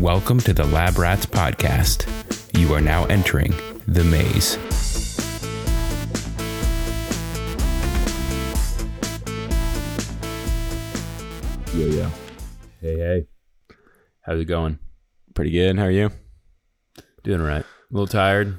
Welcome 0.00 0.38
to 0.42 0.54
the 0.54 0.64
Lab 0.64 0.96
Rats 0.96 1.26
podcast. 1.26 2.06
You 2.56 2.72
are 2.72 2.80
now 2.80 3.04
entering 3.06 3.52
the 3.88 4.04
maze. 4.04 4.56
Yo, 11.74 11.86
yo. 11.86 12.08
Hey, 12.80 12.96
hey. 12.96 13.26
How's 14.20 14.38
it 14.38 14.44
going? 14.44 14.78
Pretty 15.34 15.50
good. 15.50 15.76
How 15.76 15.86
are 15.86 15.90
you? 15.90 16.12
Doing 17.24 17.40
all 17.40 17.48
right. 17.48 17.64
A 17.64 17.66
little 17.90 18.06
tired. 18.06 18.56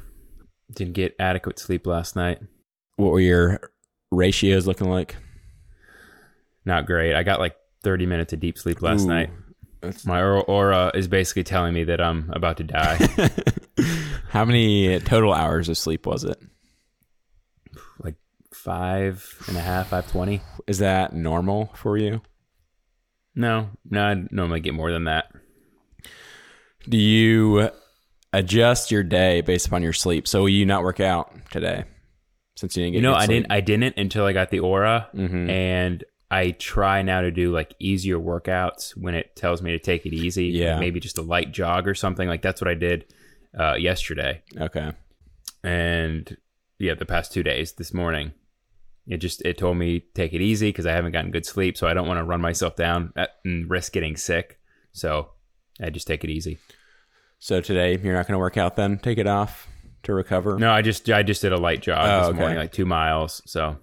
Didn't 0.74 0.92
get 0.92 1.16
adequate 1.20 1.58
sleep 1.58 1.88
last 1.88 2.18
night. 2.18 2.42
What 2.98 3.14
were 3.14 3.22
your 3.22 3.72
ratios 4.12 4.68
looking 4.68 4.90
like? 4.90 5.16
Not 6.66 6.86
great. 6.86 7.16
I 7.16 7.24
got 7.24 7.40
like 7.40 7.56
30 7.84 8.08
minutes 8.08 8.34
of 8.34 8.42
deep 8.42 8.58
sleep 8.58 8.82
last 8.82 9.06
Ooh. 9.06 9.08
night. 9.08 9.30
My 10.06 10.20
Oura- 10.22 10.94
is 10.96 11.08
basically 11.08 11.44
telling 11.44 11.74
me 11.74 11.84
that 11.86 12.02
I'm 12.02 12.30
about 12.34 12.58
to 12.58 12.64
die. 12.64 12.98
How 14.30 14.44
many 14.46 15.00
total 15.00 15.34
hours 15.34 15.70
of 15.70 15.78
sleep 15.78 16.06
was 16.06 16.24
it? 16.24 16.38
like 18.04 18.16
five 18.54 19.26
and 19.48 19.56
a 19.58 19.62
half, 19.62 19.88
five 19.90 20.12
twenty. 20.12 20.42
Is 20.68 20.80
that 20.80 21.14
normal 21.14 21.72
for 21.76 21.98
you? 21.98 22.22
No, 23.36 23.70
no, 23.90 24.02
I 24.04 24.16
normally 24.32 24.60
get 24.60 24.74
more 24.74 24.92
than 24.92 25.06
that. 25.06 25.32
Do 26.88 26.98
you 26.98 27.70
adjust 28.34 28.92
your 28.92 29.04
day 29.04 29.42
based 29.42 29.68
upon 29.68 29.82
your 29.84 29.94
sleep? 29.94 30.28
So 30.28 30.42
will 30.42 30.50
you 30.50 30.66
not 30.66 30.84
work 30.84 31.00
out 31.00 31.32
today 31.52 31.86
since 32.58 32.76
you 32.76 32.84
didn't 32.84 32.94
get 32.94 32.98
You 32.98 33.04
know, 33.04 33.14
I 33.16 33.26
sleep? 33.26 33.44
didn't. 33.44 33.52
I 33.52 33.62
didn't 33.62 33.98
until 33.98 34.26
I 34.26 34.34
got 34.34 34.50
the 34.50 34.60
Oura, 34.60 35.10
Mhm. 35.16 35.50
and 35.50 36.04
I 36.32 36.52
try 36.52 37.02
now 37.02 37.22
to 37.22 37.32
do 37.32 37.52
like 37.52 37.74
easier 37.80 38.20
workouts 38.20 38.92
when 38.96 39.16
it 39.16 39.36
tells 39.36 39.62
me 39.62 39.72
to 39.72 39.80
take 39.80 40.06
it 40.06 40.14
easy. 40.14 40.46
Yeah. 40.48 40.80
maybe 40.80 41.00
just 41.00 41.18
a 41.18 41.24
light 41.24 41.52
jog 41.52 41.88
or 41.88 41.96
something. 41.96 42.28
Like 42.28 42.42
that's 42.44 42.62
what 42.62 42.68
I 42.68 42.76
did 42.76 43.06
uh, 43.60 43.74
yesterday. 43.76 44.44
Okay. 44.60 44.92
and 45.64 46.38
yeah, 46.78 46.94
the 46.94 47.06
past 47.06 47.34
two 47.34 47.44
days, 47.44 47.74
this 47.74 47.94
morning, 47.94 48.32
it 49.08 49.18
just 49.18 49.42
it 49.42 49.58
told 49.58 49.76
me 49.78 50.02
take 50.14 50.34
it 50.34 50.42
easy 50.42 50.70
because 50.70 50.86
I 50.86 50.94
haven't 50.94 51.12
gotten 51.12 51.32
good 51.32 51.46
sleep, 51.46 51.76
so 51.78 51.88
I 51.88 51.94
don't 51.94 52.08
want 52.08 52.20
to 52.20 52.24
run 52.24 52.40
myself 52.42 52.76
down 52.76 53.12
at- 53.18 53.36
and 53.44 53.70
risk 53.70 53.92
getting 53.92 54.16
sick. 54.16 54.60
So 54.94 55.32
I 55.82 55.90
just 55.90 56.08
take 56.08 56.24
it 56.24 56.30
easy. 56.30 56.58
So 57.40 57.60
today 57.60 57.98
you're 58.02 58.14
not 58.14 58.28
going 58.28 58.34
to 58.36 58.40
work 58.40 58.56
out 58.58 58.76
then? 58.76 58.98
Take 59.00 59.18
it 59.18 59.28
off 59.28 59.68
to 60.04 60.14
recover? 60.14 60.58
No, 60.58 60.72
I 60.72 60.82
just 60.82 61.10
I 61.10 61.24
just 61.24 61.42
did 61.42 61.52
a 61.54 61.58
light 61.58 61.82
jog 61.82 62.08
Oh, 62.08 62.20
this 62.20 62.30
okay. 62.30 62.40
morning, 62.40 62.58
like 62.60 62.72
two 62.72 62.86
miles. 62.86 63.42
So 63.46 63.78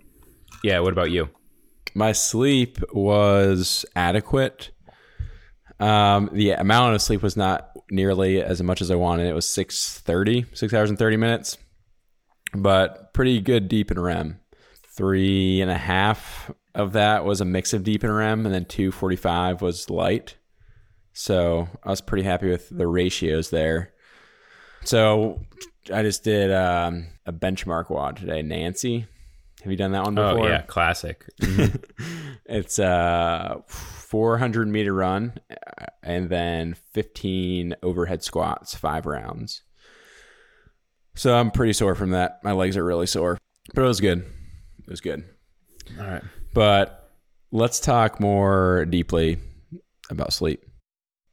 yeah, 0.63 0.79
what 0.81 0.93
about 0.93 1.11
you? 1.11 1.29
My 1.97 2.13
sleep 2.13 2.79
was 2.93 3.87
adequate. 3.97 4.71
Um, 5.81 6.29
the 6.31 6.51
amount 6.51 6.95
of 6.95 7.01
sleep 7.01 7.23
was 7.23 7.39
not 7.39 7.71
nearly 7.91 8.43
as 8.43 8.63
much 8.63 8.83
as 8.83 8.91
I 8.91 8.97
wanted. 8.97 9.27
It 9.27 9.35
was 9.35 9.47
6.30, 9.47 10.55
6 10.55 10.75
hours 10.75 10.91
and 10.91 10.99
30 10.99 11.17
minutes, 11.17 11.57
but 12.53 13.15
pretty 13.15 13.41
good 13.41 13.69
deep 13.69 13.91
in 13.91 13.99
REM. 13.99 14.39
Three 14.95 15.63
and 15.63 15.71
a 15.71 15.79
half 15.79 16.51
of 16.75 16.93
that 16.93 17.25
was 17.25 17.41
a 17.41 17.47
mix 17.47 17.73
of 17.73 17.83
deep 17.83 18.03
and 18.03 18.15
REM, 18.15 18.45
and 18.45 18.55
then 18.55 18.67
245 18.67 19.63
was 19.63 19.89
light. 19.89 20.37
So 21.15 21.67
I 21.83 21.89
was 21.89 22.03
pretty 22.03 22.25
happy 22.25 22.51
with 22.51 22.69
the 22.69 22.87
ratios 22.87 23.49
there. 23.49 23.95
So 24.85 25.41
I 25.91 26.03
just 26.03 26.25
did 26.25 26.53
um, 26.53 27.07
a 27.25 27.33
benchmark 27.33 27.89
WOD 27.89 28.19
today. 28.19 28.43
Nancy, 28.43 29.07
have 29.67 29.71
you 29.73 29.77
done 29.77 29.91
that 29.93 30.05
one 30.05 30.15
before? 30.15 30.47
Oh 30.47 30.47
yeah, 30.47 30.63
classic. 30.63 31.27
It's 32.49 32.79
a 32.79 33.65
400 33.67 34.69
meter 34.69 34.95
run 34.95 35.35
uh, 35.51 35.87
and 36.05 36.29
then 36.29 36.75
15 36.93 37.75
overhead 37.83 38.23
squats, 38.23 38.73
five 38.73 39.05
rounds. 39.05 39.63
So 41.17 41.35
I'm 41.35 41.51
pretty 41.51 41.73
sore 41.73 41.97
from 41.97 42.11
that. 42.11 42.39
My 42.45 42.53
legs 42.53 42.77
are 42.77 42.85
really 42.85 43.07
sore, 43.09 43.37
but 43.75 43.83
it 43.83 43.89
was 43.89 44.01
good. 44.01 44.19
It 44.21 44.89
was 44.89 45.01
good. 45.01 45.25
All 45.99 46.07
right. 46.07 46.23
But 46.55 47.11
let's 47.51 47.81
talk 47.81 48.21
more 48.21 48.85
deeply 48.85 49.39
about 50.09 50.33
sleep. 50.33 50.63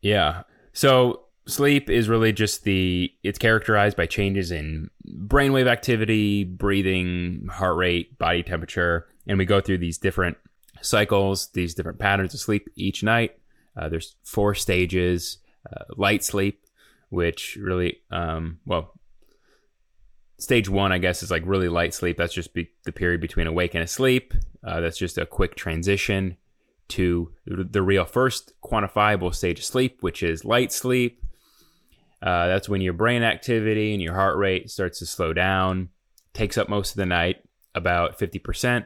Yeah. 0.01 0.41
So 0.71 1.22
sleep 1.45 1.89
is 1.89 2.09
really 2.09 2.31
just 2.31 2.63
the 2.63 3.11
it's 3.23 3.39
characterized 3.39 3.97
by 3.97 4.05
changes 4.05 4.51
in 4.51 4.89
brainwave 5.07 5.67
activity, 5.67 6.43
breathing, 6.43 7.47
heart 7.51 7.75
rate, 7.77 8.17
body 8.17 8.43
temperature, 8.43 9.07
and 9.27 9.37
we 9.37 9.45
go 9.45 9.61
through 9.61 9.79
these 9.79 9.97
different 9.97 10.37
cycles, 10.81 11.49
these 11.53 11.73
different 11.73 11.99
patterns 11.99 12.33
of 12.33 12.39
sleep 12.39 12.69
each 12.75 13.03
night. 13.03 13.37
Uh, 13.75 13.89
there's 13.89 14.15
four 14.23 14.55
stages: 14.55 15.37
uh, 15.71 15.83
light 15.95 16.23
sleep, 16.23 16.65
which 17.09 17.57
really, 17.59 18.01
um, 18.11 18.59
well, 18.65 18.93
stage 20.37 20.69
one, 20.69 20.91
I 20.91 20.97
guess, 20.97 21.23
is 21.23 21.31
like 21.31 21.43
really 21.45 21.69
light 21.69 21.93
sleep. 21.93 22.17
That's 22.17 22.33
just 22.33 22.53
be- 22.53 22.71
the 22.85 22.91
period 22.91 23.21
between 23.21 23.47
awake 23.47 23.73
and 23.73 23.83
asleep. 23.83 24.33
Uh, 24.63 24.79
that's 24.79 24.97
just 24.97 25.17
a 25.17 25.25
quick 25.25 25.55
transition 25.55 26.37
to 26.89 27.31
the 27.45 27.81
real 27.81 28.05
first 28.05 28.53
quantifiable 28.61 29.33
stage 29.33 29.59
of 29.59 29.65
sleep, 29.65 30.01
which 30.01 30.21
is 30.21 30.45
light 30.45 30.71
sleep. 30.71 31.22
Uh, 32.23 32.47
that's 32.47 32.69
when 32.69 32.81
your 32.81 32.93
brain 32.93 33.21
activity 33.21 33.91
and 33.91 34.01
your 34.01 34.13
heart 34.13 34.37
rate 34.37 34.71
starts 34.71 34.99
to 34.99 35.05
slow 35.05 35.33
down, 35.33 35.89
takes 36.33 36.57
up 36.57 36.69
most 36.69 36.91
of 36.91 36.97
the 36.97 37.05
night, 37.05 37.43
about 37.75 38.17
50%. 38.17 38.85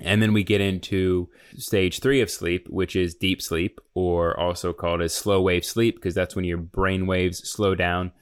And 0.00 0.22
then 0.22 0.32
we 0.32 0.42
get 0.42 0.60
into 0.60 1.28
stage 1.56 2.00
three 2.00 2.20
of 2.20 2.30
sleep, 2.30 2.66
which 2.70 2.96
is 2.96 3.14
deep 3.14 3.42
sleep, 3.42 3.80
or 3.94 4.38
also 4.38 4.72
called 4.72 5.02
as 5.02 5.14
slow 5.14 5.42
wave 5.42 5.64
sleep, 5.64 5.96
because 5.96 6.14
that's 6.14 6.34
when 6.34 6.44
your 6.44 6.58
brain 6.58 7.06
waves 7.06 7.48
slow 7.48 7.74
down 7.74 8.12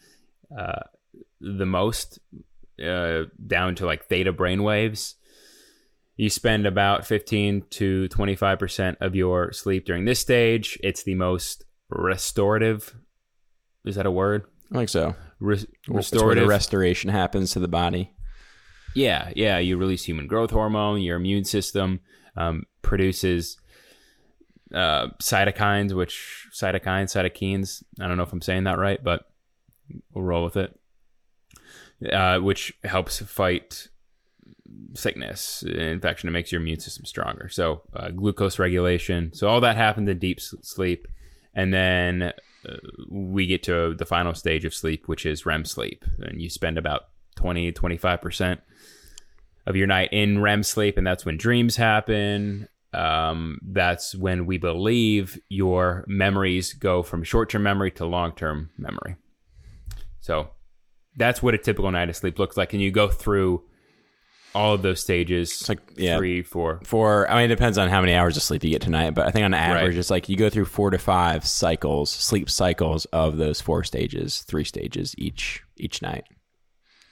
uh, 0.56 0.80
the 1.40 1.66
most, 1.66 2.18
uh, 2.84 3.22
down 3.46 3.76
to 3.76 3.86
like 3.86 4.06
theta 4.06 4.32
brain 4.32 4.62
waves 4.62 5.14
you 6.16 6.30
spend 6.30 6.66
about 6.66 7.06
15 7.06 7.64
to 7.70 8.08
25% 8.08 8.96
of 9.00 9.16
your 9.16 9.52
sleep 9.52 9.84
during 9.84 10.04
this 10.04 10.20
stage. 10.20 10.78
It's 10.82 11.02
the 11.02 11.14
most 11.14 11.64
restorative. 11.88 12.94
Is 13.84 13.96
that 13.96 14.06
a 14.06 14.10
word? 14.10 14.44
I 14.72 14.76
think 14.78 14.88
so. 14.88 15.14
Re- 15.40 15.56
It's 15.56 15.66
where 15.86 15.86
the 15.88 15.94
restorative. 15.96 16.48
restoration 16.48 17.10
happens 17.10 17.52
to 17.52 17.60
the 17.60 17.68
body. 17.68 18.12
yeah, 18.94 19.30
yeah. 19.36 19.58
You 19.58 19.76
release 19.76 20.04
human 20.04 20.26
growth 20.26 20.50
hormone. 20.50 21.00
Your 21.02 21.16
immune 21.16 21.44
system 21.44 22.00
um, 22.36 22.64
produces 22.82 23.58
uh, 24.74 25.08
cytokines, 25.22 25.92
which 25.92 26.48
cytokines, 26.52 27.12
cytokines. 27.12 27.82
I 28.00 28.08
don't 28.08 28.16
know 28.16 28.22
if 28.22 28.32
I'm 28.32 28.40
saying 28.42 28.64
that 28.64 28.78
right, 28.78 29.02
but 29.02 29.26
we'll 30.12 30.24
roll 30.24 30.44
with 30.44 30.56
it. 30.56 30.78
Uh, 32.12 32.38
which 32.38 32.72
helps 32.84 33.20
fight 33.20 33.88
sickness, 34.94 35.62
infection. 35.62 36.28
It 36.28 36.32
makes 36.32 36.50
your 36.52 36.60
immune 36.60 36.80
system 36.80 37.04
stronger. 37.04 37.48
So 37.48 37.82
uh, 37.94 38.10
glucose 38.10 38.58
regulation. 38.58 39.32
So 39.32 39.48
all 39.48 39.60
that 39.60 39.76
happens 39.76 40.08
in 40.08 40.18
deep 40.18 40.40
sleep, 40.40 41.06
and 41.54 41.72
then 41.72 42.32
we 43.08 43.46
get 43.46 43.62
to 43.64 43.94
the 43.94 44.06
final 44.06 44.34
stage 44.34 44.64
of 44.64 44.74
sleep, 44.74 45.08
which 45.08 45.26
is 45.26 45.46
REM 45.46 45.64
sleep, 45.64 46.04
and 46.18 46.40
you 46.40 46.48
spend 46.48 46.78
about 46.78 47.08
20, 47.36 47.72
25 47.72 48.20
percent 48.20 48.60
of 49.66 49.76
your 49.76 49.86
night 49.86 50.10
in 50.12 50.40
REM 50.40 50.62
sleep, 50.62 50.98
and 50.98 51.06
that's 51.06 51.24
when 51.24 51.36
dreams 51.36 51.76
happen. 51.76 52.68
Um, 52.92 53.58
that's 53.62 54.14
when 54.14 54.46
we 54.46 54.58
believe 54.58 55.38
your 55.48 56.04
memories 56.06 56.74
go 56.74 57.02
from 57.02 57.24
short-term 57.24 57.62
memory 57.62 57.90
to 57.92 58.06
long-term 58.06 58.70
memory. 58.78 59.16
So 60.20 60.50
that's 61.16 61.42
what 61.42 61.54
a 61.54 61.58
typical 61.58 61.90
night 61.90 62.08
of 62.08 62.16
sleep 62.16 62.38
looks 62.38 62.56
like, 62.56 62.72
and 62.72 62.82
you 62.82 62.90
go 62.90 63.08
through 63.08 63.64
all 64.54 64.74
of 64.74 64.82
those 64.82 65.00
stages. 65.00 65.50
It's 65.50 65.68
like, 65.68 65.80
yeah, 65.96 66.16
three, 66.16 66.42
four. 66.42 66.80
for 66.84 67.30
I 67.30 67.34
mean 67.36 67.44
it 67.46 67.54
depends 67.54 67.76
on 67.78 67.88
how 67.88 68.00
many 68.00 68.14
hours 68.14 68.36
of 68.36 68.42
sleep 68.42 68.62
you 68.64 68.70
get 68.70 68.82
tonight, 68.82 69.10
but 69.10 69.26
I 69.26 69.30
think 69.30 69.44
on 69.44 69.54
average 69.54 69.90
Right. 69.94 69.98
it's 69.98 70.10
like 70.10 70.28
you 70.28 70.36
go 70.36 70.48
through 70.50 70.66
four 70.66 70.90
to 70.90 70.98
five 70.98 71.46
cycles, 71.46 72.10
sleep 72.10 72.48
cycles 72.48 73.04
of 73.06 73.36
those 73.36 73.60
four 73.60 73.84
stages, 73.84 74.40
three 74.42 74.64
stages 74.64 75.14
each 75.18 75.62
each 75.76 76.00
night. 76.02 76.24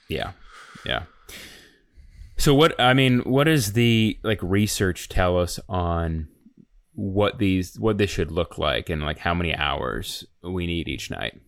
Yeah, 0.09 0.31
yeah. 0.85 1.03
So 2.37 2.53
what 2.55 2.79
I 2.79 2.93
mean, 2.93 3.19
what 3.19 3.45
does 3.45 3.73
the 3.73 4.17
like 4.23 4.39
research 4.41 5.09
tell 5.09 5.37
us 5.39 5.59
on 5.69 6.27
what 6.95 7.39
these 7.39 7.79
what 7.79 7.97
this 7.97 8.09
should 8.09 8.31
look 8.31 8.57
like 8.57 8.89
and 8.89 9.01
like 9.01 9.17
how 9.19 9.33
many 9.33 9.55
hours 9.55 10.25
we 10.41 10.65
need 10.67 10.87
each 10.87 11.09
night? 11.11 11.39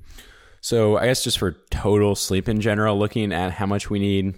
So 0.62 0.98
I 0.98 1.06
guess 1.06 1.24
just 1.24 1.38
for 1.38 1.52
total 1.70 2.16
sleep 2.16 2.50
in 2.50 2.60
general, 2.62 2.98
looking 2.98 3.32
at 3.32 3.52
how 3.52 3.66
much 3.68 3.90
we 3.90 4.00
need, 4.00 4.36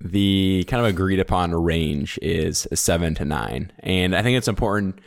the 0.00 0.64
kind 0.68 0.80
of 0.80 0.86
agreed 0.86 1.20
upon 1.20 1.54
range 1.54 2.18
is 2.22 2.66
seven 2.74 3.14
to 3.16 3.24
nine. 3.24 3.72
And 3.80 4.14
I 4.14 4.22
think 4.22 4.36
it's 4.36 4.48
important 4.48 5.00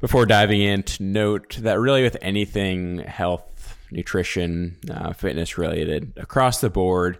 before 0.00 0.26
diving 0.26 0.60
in 0.60 0.82
to 0.82 1.02
note 1.02 1.56
that 1.60 1.78
really 1.78 2.02
with 2.02 2.16
anything 2.20 2.98
health, 2.98 3.76
nutrition, 3.90 4.76
uh, 4.90 5.12
fitness 5.12 5.58
related 5.58 6.12
across 6.16 6.60
the 6.60 6.70
board, 6.70 7.18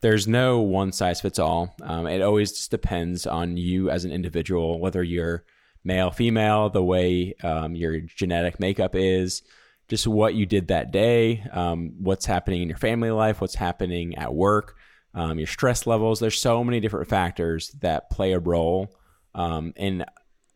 there's 0.00 0.28
no 0.28 0.60
one 0.60 0.92
size 0.92 1.20
fits 1.20 1.38
all. 1.38 1.74
Um, 1.82 2.06
it 2.06 2.22
always 2.22 2.52
just 2.52 2.70
depends 2.70 3.26
on 3.26 3.56
you 3.56 3.90
as 3.90 4.04
an 4.04 4.12
individual, 4.12 4.78
whether 4.78 5.02
you're 5.02 5.44
male, 5.84 6.10
female, 6.10 6.70
the 6.70 6.84
way 6.84 7.34
um, 7.42 7.74
your 7.74 8.00
genetic 8.00 8.60
makeup 8.60 8.94
is, 8.94 9.42
just 9.88 10.06
what 10.06 10.34
you 10.34 10.44
did 10.44 10.68
that 10.68 10.92
day, 10.92 11.44
um, 11.52 11.94
what's 11.98 12.26
happening 12.26 12.62
in 12.62 12.68
your 12.68 12.78
family 12.78 13.10
life, 13.10 13.40
what's 13.40 13.54
happening 13.54 14.14
at 14.16 14.34
work, 14.34 14.76
um, 15.18 15.38
your 15.38 15.46
stress 15.46 15.86
levels. 15.86 16.20
There's 16.20 16.40
so 16.40 16.62
many 16.62 16.80
different 16.80 17.08
factors 17.08 17.70
that 17.80 18.10
play 18.10 18.32
a 18.32 18.38
role 18.38 18.94
um, 19.34 19.72
in 19.76 20.04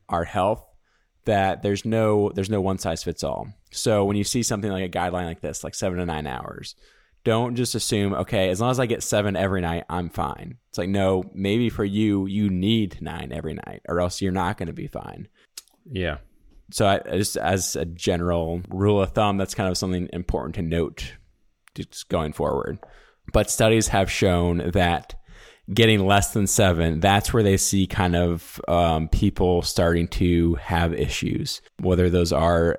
our 0.09 0.25
health 0.25 0.65
that 1.25 1.63
there's 1.63 1.85
no 1.85 2.31
there's 2.35 2.51
no 2.51 2.61
one 2.61 2.79
size 2.79 3.03
fits 3.03 3.23
all. 3.25 3.49
So 3.71 4.05
when 4.05 4.17
you 4.17 4.25
see 4.25 4.43
something 4.43 4.71
like 4.71 4.85
a 4.85 4.89
guideline 4.99 5.27
like 5.27 5.41
this, 5.41 5.63
like 5.65 5.75
seven 5.75 5.99
to 5.99 6.07
nine 6.07 6.27
hours, 6.27 6.75
don't 7.25 7.55
just 7.55 7.75
assume 7.75 8.15
okay 8.15 8.51
as 8.51 8.61
long 8.61 8.73
as 8.73 8.81
i 8.81 8.87
get 8.87 9.01
seven 9.01 9.37
every 9.37 9.61
night 9.61 9.85
i'm 9.89 10.11
fine 10.11 10.57
it's 10.69 10.77
like 10.77 10.89
no 10.89 11.23
maybe 11.33 11.69
for 11.71 11.85
you 11.85 12.27
you 12.27 12.51
need 12.51 12.99
nine 13.01 13.31
every 13.33 13.55
night 13.55 13.81
or 13.89 14.01
else 14.01 14.21
you're 14.21 14.33
not 14.33 14.59
going 14.59 14.67
to 14.67 14.73
be 14.73 14.89
fine 14.89 15.29
Yeah. 15.89 16.17
so 16.73 16.85
I, 16.85 16.99
just 17.17 17.37
as 17.37 17.77
a 17.77 17.85
general 17.85 18.63
rule 18.69 19.01
of 19.01 19.13
thumb 19.13 19.37
that's 19.37 19.55
kind 19.55 19.69
of 19.71 19.79
something 19.79 20.09
important 20.13 20.57
to 20.57 20.63
note 20.63 21.13
just 21.77 22.09
going 22.09 22.33
forward 22.33 22.81
but 23.33 23.51
studies 23.51 23.89
have 23.89 24.11
shown 24.11 24.71
that 24.73 25.15
getting 25.73 26.05
less 26.05 26.33
than 26.33 26.47
seven 26.47 27.01
that's 27.01 27.33
where 27.33 27.43
they 27.43 27.57
see 27.57 27.87
kind 27.87 28.17
of 28.17 28.61
um, 28.69 29.09
people 29.09 29.63
starting 29.63 30.09
to 30.09 30.55
have 30.57 30.93
issues 30.93 31.63
whether 31.81 32.11
those 32.11 32.33
are 32.33 32.79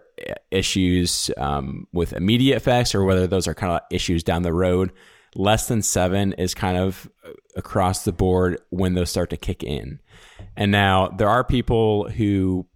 issues 0.51 1.31
um, 1.37 1.87
with 1.93 2.13
immediate 2.13 2.57
effects 2.57 2.93
or 2.93 3.03
whether 3.03 3.25
those 3.25 3.47
are 3.47 3.53
kind 3.53 3.71
of 3.71 3.79
issues 3.89 4.23
down 4.23 4.43
the 4.43 4.53
road 4.53 4.91
less 5.35 5.67
than 5.67 5.81
seven 5.81 6.33
is 6.33 6.53
kind 6.53 6.77
of 6.77 7.09
across 7.55 8.03
the 8.03 8.11
board 8.11 8.59
when 8.69 8.93
those 8.93 9.09
start 9.09 9.29
to 9.29 9.37
kick 9.37 9.63
in 9.63 9.99
and 10.55 10.71
now 10.71 11.07
there 11.07 11.29
are 11.29 11.43
people 11.43 12.09
who 12.09 12.67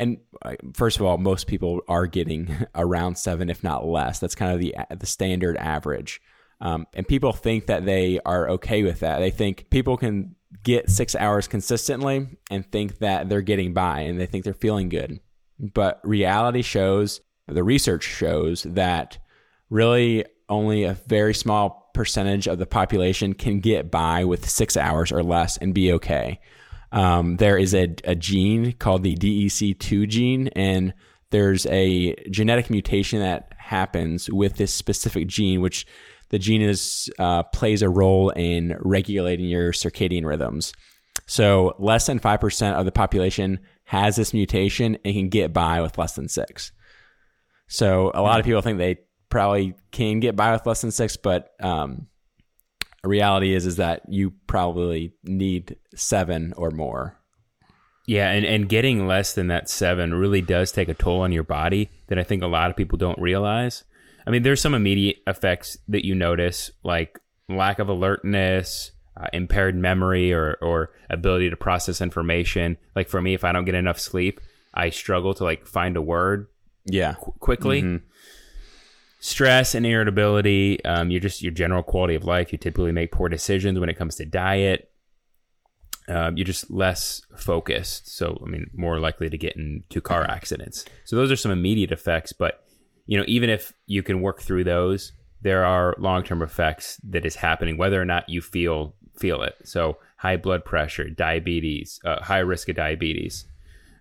and 0.00 0.16
uh, 0.42 0.54
first 0.72 0.98
of 0.98 1.04
all, 1.04 1.18
most 1.18 1.46
people 1.46 1.82
are 1.86 2.06
getting 2.06 2.66
around 2.74 3.18
seven, 3.18 3.50
if 3.50 3.62
not 3.62 3.86
less. 3.86 4.18
That's 4.18 4.34
kind 4.34 4.52
of 4.52 4.58
the 4.58 4.74
the 4.96 5.06
standard 5.06 5.56
average. 5.58 6.20
Um, 6.60 6.86
and 6.94 7.06
people 7.08 7.32
think 7.32 7.66
that 7.66 7.84
they 7.84 8.20
are 8.24 8.50
okay 8.50 8.82
with 8.82 9.00
that. 9.00 9.20
They 9.20 9.30
think 9.30 9.70
people 9.70 9.96
can 9.96 10.34
get 10.62 10.90
six 10.90 11.14
hours 11.14 11.48
consistently 11.48 12.38
and 12.50 12.70
think 12.70 12.98
that 12.98 13.28
they're 13.28 13.40
getting 13.40 13.72
by 13.72 14.00
and 14.00 14.20
they 14.20 14.26
think 14.26 14.44
they're 14.44 14.52
feeling 14.52 14.88
good. 14.88 15.20
But 15.58 16.00
reality 16.04 16.62
shows, 16.62 17.20
the 17.46 17.64
research 17.64 18.04
shows 18.04 18.64
that 18.64 19.18
really 19.70 20.24
only 20.48 20.84
a 20.84 20.94
very 21.06 21.34
small 21.34 21.90
percentage 21.94 22.46
of 22.46 22.58
the 22.58 22.66
population 22.66 23.32
can 23.34 23.60
get 23.60 23.90
by 23.90 24.24
with 24.24 24.48
six 24.48 24.76
hours 24.76 25.12
or 25.12 25.22
less 25.22 25.56
and 25.56 25.72
be 25.74 25.92
okay 25.92 26.40
um, 26.92 27.36
there 27.36 27.56
is 27.56 27.74
a, 27.74 27.94
a 28.04 28.14
gene 28.14 28.72
called 28.72 29.02
the 29.02 29.16
DEC2 29.16 30.08
gene, 30.08 30.48
and 30.48 30.92
there's 31.30 31.66
a 31.66 32.14
genetic 32.30 32.70
mutation 32.70 33.20
that 33.20 33.52
happens 33.56 34.28
with 34.30 34.56
this 34.56 34.74
specific 34.74 35.28
gene, 35.28 35.60
which 35.60 35.86
the 36.30 36.38
gene 36.38 36.62
is 36.62 37.10
uh, 37.18 37.42
plays 37.44 37.82
a 37.82 37.88
role 37.88 38.30
in 38.30 38.76
regulating 38.80 39.46
your 39.46 39.72
circadian 39.72 40.24
rhythms. 40.24 40.72
So 41.26 41.74
less 41.78 42.06
than 42.06 42.18
five 42.18 42.40
percent 42.40 42.76
of 42.76 42.84
the 42.84 42.92
population 42.92 43.60
has 43.84 44.16
this 44.16 44.32
mutation 44.32 44.96
and 45.04 45.14
can 45.14 45.28
get 45.28 45.52
by 45.52 45.80
with 45.80 45.98
less 45.98 46.14
than 46.14 46.28
six. 46.28 46.72
So 47.68 48.10
a 48.14 48.22
lot 48.22 48.40
of 48.40 48.46
people 48.46 48.62
think 48.62 48.78
they 48.78 49.00
probably 49.28 49.74
can 49.92 50.20
get 50.20 50.34
by 50.34 50.52
with 50.52 50.66
less 50.66 50.80
than 50.80 50.90
six, 50.90 51.16
but 51.16 51.52
um, 51.60 52.08
reality 53.04 53.54
is 53.54 53.66
is 53.66 53.76
that 53.76 54.02
you 54.08 54.32
probably 54.46 55.14
need 55.24 55.76
seven 55.94 56.52
or 56.56 56.70
more. 56.70 57.16
Yeah, 58.06 58.30
and, 58.30 58.44
and 58.44 58.68
getting 58.68 59.06
less 59.06 59.34
than 59.34 59.48
that 59.48 59.68
seven 59.68 60.14
really 60.14 60.42
does 60.42 60.72
take 60.72 60.88
a 60.88 60.94
toll 60.94 61.20
on 61.20 61.30
your 61.30 61.44
body 61.44 61.90
that 62.08 62.18
I 62.18 62.24
think 62.24 62.42
a 62.42 62.48
lot 62.48 62.70
of 62.70 62.76
people 62.76 62.98
don't 62.98 63.20
realize. 63.20 63.84
I 64.30 64.32
mean, 64.32 64.44
there's 64.44 64.60
some 64.60 64.74
immediate 64.74 65.16
effects 65.26 65.76
that 65.88 66.04
you 66.06 66.14
notice, 66.14 66.70
like 66.84 67.18
lack 67.48 67.80
of 67.80 67.88
alertness, 67.88 68.92
uh, 69.16 69.26
impaired 69.32 69.74
memory, 69.74 70.32
or 70.32 70.56
or 70.62 70.90
ability 71.10 71.50
to 71.50 71.56
process 71.56 72.00
information. 72.00 72.76
Like 72.94 73.08
for 73.08 73.20
me, 73.20 73.34
if 73.34 73.42
I 73.42 73.50
don't 73.50 73.64
get 73.64 73.74
enough 73.74 73.98
sleep, 73.98 74.40
I 74.72 74.90
struggle 74.90 75.34
to 75.34 75.42
like 75.42 75.66
find 75.66 75.96
a 75.96 76.00
word 76.02 76.46
Yeah. 76.86 77.14
qu- 77.14 77.32
quickly. 77.40 78.00
Stress 79.18 79.74
and 79.74 79.84
irritability, 79.84 80.82
um, 80.84 81.10
your 81.10 81.18
just 81.20 81.42
your 81.42 81.50
general 81.50 81.82
quality 81.82 82.14
of 82.14 82.24
life. 82.24 82.52
You 82.52 82.58
typically 82.58 82.92
make 82.92 83.10
poor 83.10 83.28
decisions 83.28 83.80
when 83.80 83.88
it 83.88 83.96
comes 83.98 84.14
to 84.16 84.24
diet. 84.24 84.92
Um, 86.06 86.36
you're 86.36 86.44
just 86.46 86.70
less 86.70 87.20
focused, 87.36 88.16
so 88.16 88.40
I 88.46 88.48
mean, 88.48 88.70
more 88.74 89.00
likely 89.00 89.28
to 89.28 89.36
get 89.36 89.56
into 89.56 90.00
car 90.00 90.22
accidents. 90.22 90.84
So 91.04 91.16
those 91.16 91.32
are 91.32 91.36
some 91.36 91.50
immediate 91.50 91.90
effects, 91.90 92.32
but 92.32 92.64
you 93.10 93.18
know, 93.18 93.24
even 93.26 93.50
if 93.50 93.72
you 93.86 94.04
can 94.04 94.20
work 94.20 94.40
through 94.40 94.62
those, 94.62 95.10
there 95.42 95.64
are 95.64 95.96
long 95.98 96.22
term 96.22 96.42
effects 96.42 97.00
that 97.02 97.26
is 97.26 97.34
happening, 97.34 97.76
whether 97.76 98.00
or 98.00 98.04
not 98.04 98.28
you 98.28 98.40
feel 98.40 98.94
feel 99.18 99.42
it. 99.42 99.56
So 99.64 99.98
high 100.18 100.36
blood 100.36 100.64
pressure, 100.64 101.10
diabetes, 101.10 101.98
uh, 102.04 102.22
high 102.22 102.38
risk 102.38 102.68
of 102.68 102.76
diabetes, 102.76 103.46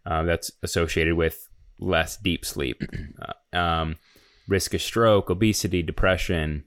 um, 0.05 0.27
that's 0.27 0.51
associated 0.61 1.15
with 1.15 1.49
less 1.79 2.17
deep 2.17 2.45
sleep. 2.45 2.83
Uh, 3.19 3.57
um, 3.57 3.95
risk 4.47 4.73
of 4.75 4.81
stroke, 4.81 5.29
obesity, 5.29 5.81
depression. 5.81 6.63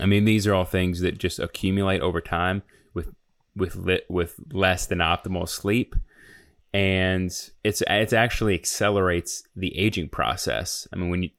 I 0.00 0.06
mean, 0.06 0.24
these 0.24 0.46
are 0.46 0.54
all 0.54 0.64
things 0.64 1.00
that 1.00 1.18
just 1.18 1.38
accumulate 1.38 2.00
over 2.00 2.22
time 2.22 2.62
with 2.94 3.14
with 3.54 3.76
li- 3.76 4.02
with 4.08 4.40
less 4.50 4.86
than 4.86 4.98
optimal 4.98 5.46
sleep, 5.46 5.94
and 6.72 7.30
it's 7.64 7.82
it's 7.86 8.12
actually 8.12 8.54
accelerates 8.54 9.42
the 9.56 9.76
aging 9.78 10.08
process. 10.08 10.86
I 10.92 10.96
mean, 10.96 11.10
when 11.10 11.22
you, 11.24 11.30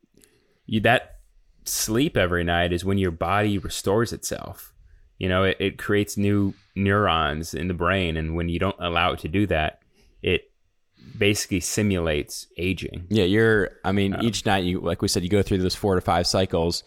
you 0.66 0.80
that 0.82 1.20
sleep 1.66 2.18
every 2.18 2.44
night 2.44 2.74
is 2.74 2.84
when 2.84 2.98
your 2.98 3.12
body 3.12 3.58
restores 3.58 4.12
itself. 4.14 4.74
You 5.18 5.28
know, 5.28 5.44
it, 5.44 5.58
it 5.60 5.78
creates 5.78 6.18
new 6.18 6.54
neurons 6.76 7.54
in 7.54 7.68
the 7.68 7.74
brain, 7.74 8.16
and 8.18 8.36
when 8.36 8.50
you 8.50 8.58
don't 8.58 8.78
allow 8.80 9.12
it 9.12 9.20
to 9.20 9.28
do 9.28 9.46
that, 9.48 9.82
it 10.22 10.50
basically 11.18 11.60
simulates 11.60 12.48
aging. 12.58 13.06
Yeah, 13.10 13.26
you're 13.26 13.72
I 13.84 13.92
mean, 13.92 14.14
uh, 14.14 14.22
each 14.22 14.46
night 14.46 14.64
you 14.64 14.80
like 14.80 15.02
we 15.02 15.08
said, 15.08 15.24
you 15.24 15.30
go 15.30 15.42
through 15.42 15.60
those 15.60 15.76
four 15.76 15.96
to 15.96 16.02
five 16.02 16.26
cycles. 16.26 16.84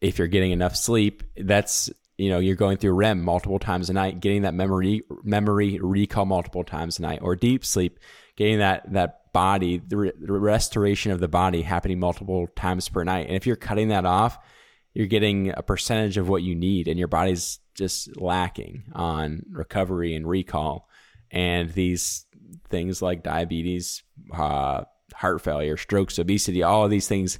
If 0.00 0.18
you're 0.18 0.28
getting 0.28 0.52
enough 0.52 0.76
sleep, 0.76 1.22
that's 1.36 1.90
you 2.18 2.28
know, 2.28 2.40
you're 2.40 2.56
going 2.56 2.76
through 2.76 2.92
REM 2.92 3.22
multiple 3.22 3.60
times 3.60 3.88
a 3.88 3.92
night, 3.92 4.20
getting 4.20 4.42
that 4.42 4.52
memory 4.52 5.02
memory 5.22 5.78
recall 5.80 6.26
multiple 6.26 6.64
times 6.64 6.98
a 6.98 7.02
night, 7.02 7.20
or 7.22 7.36
deep 7.36 7.64
sleep, 7.64 7.98
getting 8.36 8.58
that 8.58 8.92
that 8.92 9.32
body, 9.32 9.78
the, 9.78 9.96
re- 9.96 10.12
the 10.20 10.32
restoration 10.32 11.12
of 11.12 11.20
the 11.20 11.28
body 11.28 11.62
happening 11.62 12.00
multiple 12.00 12.48
times 12.56 12.88
per 12.88 13.04
night. 13.04 13.28
And 13.28 13.36
if 13.36 13.46
you're 13.46 13.56
cutting 13.56 13.88
that 13.88 14.04
off, 14.04 14.36
you're 14.94 15.06
getting 15.06 15.50
a 15.56 15.62
percentage 15.62 16.16
of 16.16 16.28
what 16.28 16.42
you 16.42 16.56
need, 16.56 16.88
and 16.88 16.98
your 16.98 17.08
body's 17.08 17.60
just 17.74 18.20
lacking 18.20 18.84
on 18.94 19.44
recovery 19.50 20.14
and 20.14 20.28
recall. 20.28 20.88
And 21.30 21.70
these 21.70 22.26
things 22.68 23.00
like 23.00 23.22
diabetes, 23.22 24.02
uh, 24.34 24.84
heart 25.14 25.40
failure, 25.40 25.76
strokes, 25.76 26.18
obesity, 26.18 26.64
all 26.64 26.84
of 26.84 26.90
these 26.90 27.06
things 27.06 27.38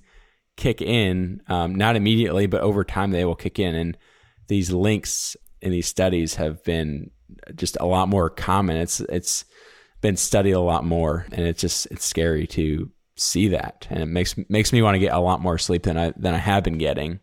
kick 0.57 0.81
in, 0.81 1.43
um, 1.49 1.75
not 1.75 1.97
immediately, 1.97 2.47
but 2.47 2.61
over 2.61 2.85
time 2.85 3.11
they 3.11 3.25
will 3.25 3.35
kick 3.35 3.59
in. 3.59 3.75
And 3.75 3.97
these 4.49 4.71
links 4.71 5.37
in 5.61 5.71
these 5.71 5.87
studies 5.87 6.35
have 6.35 6.63
been 6.65 7.11
just 7.55 7.77
a 7.81 7.87
lot 7.87 8.09
more 8.09 8.31
common. 8.31 8.77
It's 8.77 9.01
it's 9.01 9.45
been 10.01 10.17
studied 10.17 10.53
a 10.53 10.61
lot 10.61 10.85
more, 10.85 11.27
and 11.33 11.47
it's 11.47 11.61
just 11.61 11.87
it's 11.87 12.05
scary 12.05 12.47
to 12.49 12.91
see 13.17 13.49
that, 13.49 13.87
and 13.91 14.03
it 14.03 14.07
makes 14.07 14.35
makes 14.49 14.73
me 14.73 14.83
want 14.83 14.95
to 14.95 15.01
get 15.01 15.15
a 15.15 15.21
lot 15.21 15.41
more 15.41 15.59
sleep 15.59 15.85
than 15.85 15.97
I 15.97 16.13
than 16.17 16.35
I 16.35 16.39
have 16.39 16.65
been 16.65 16.79
getting. 16.79 17.21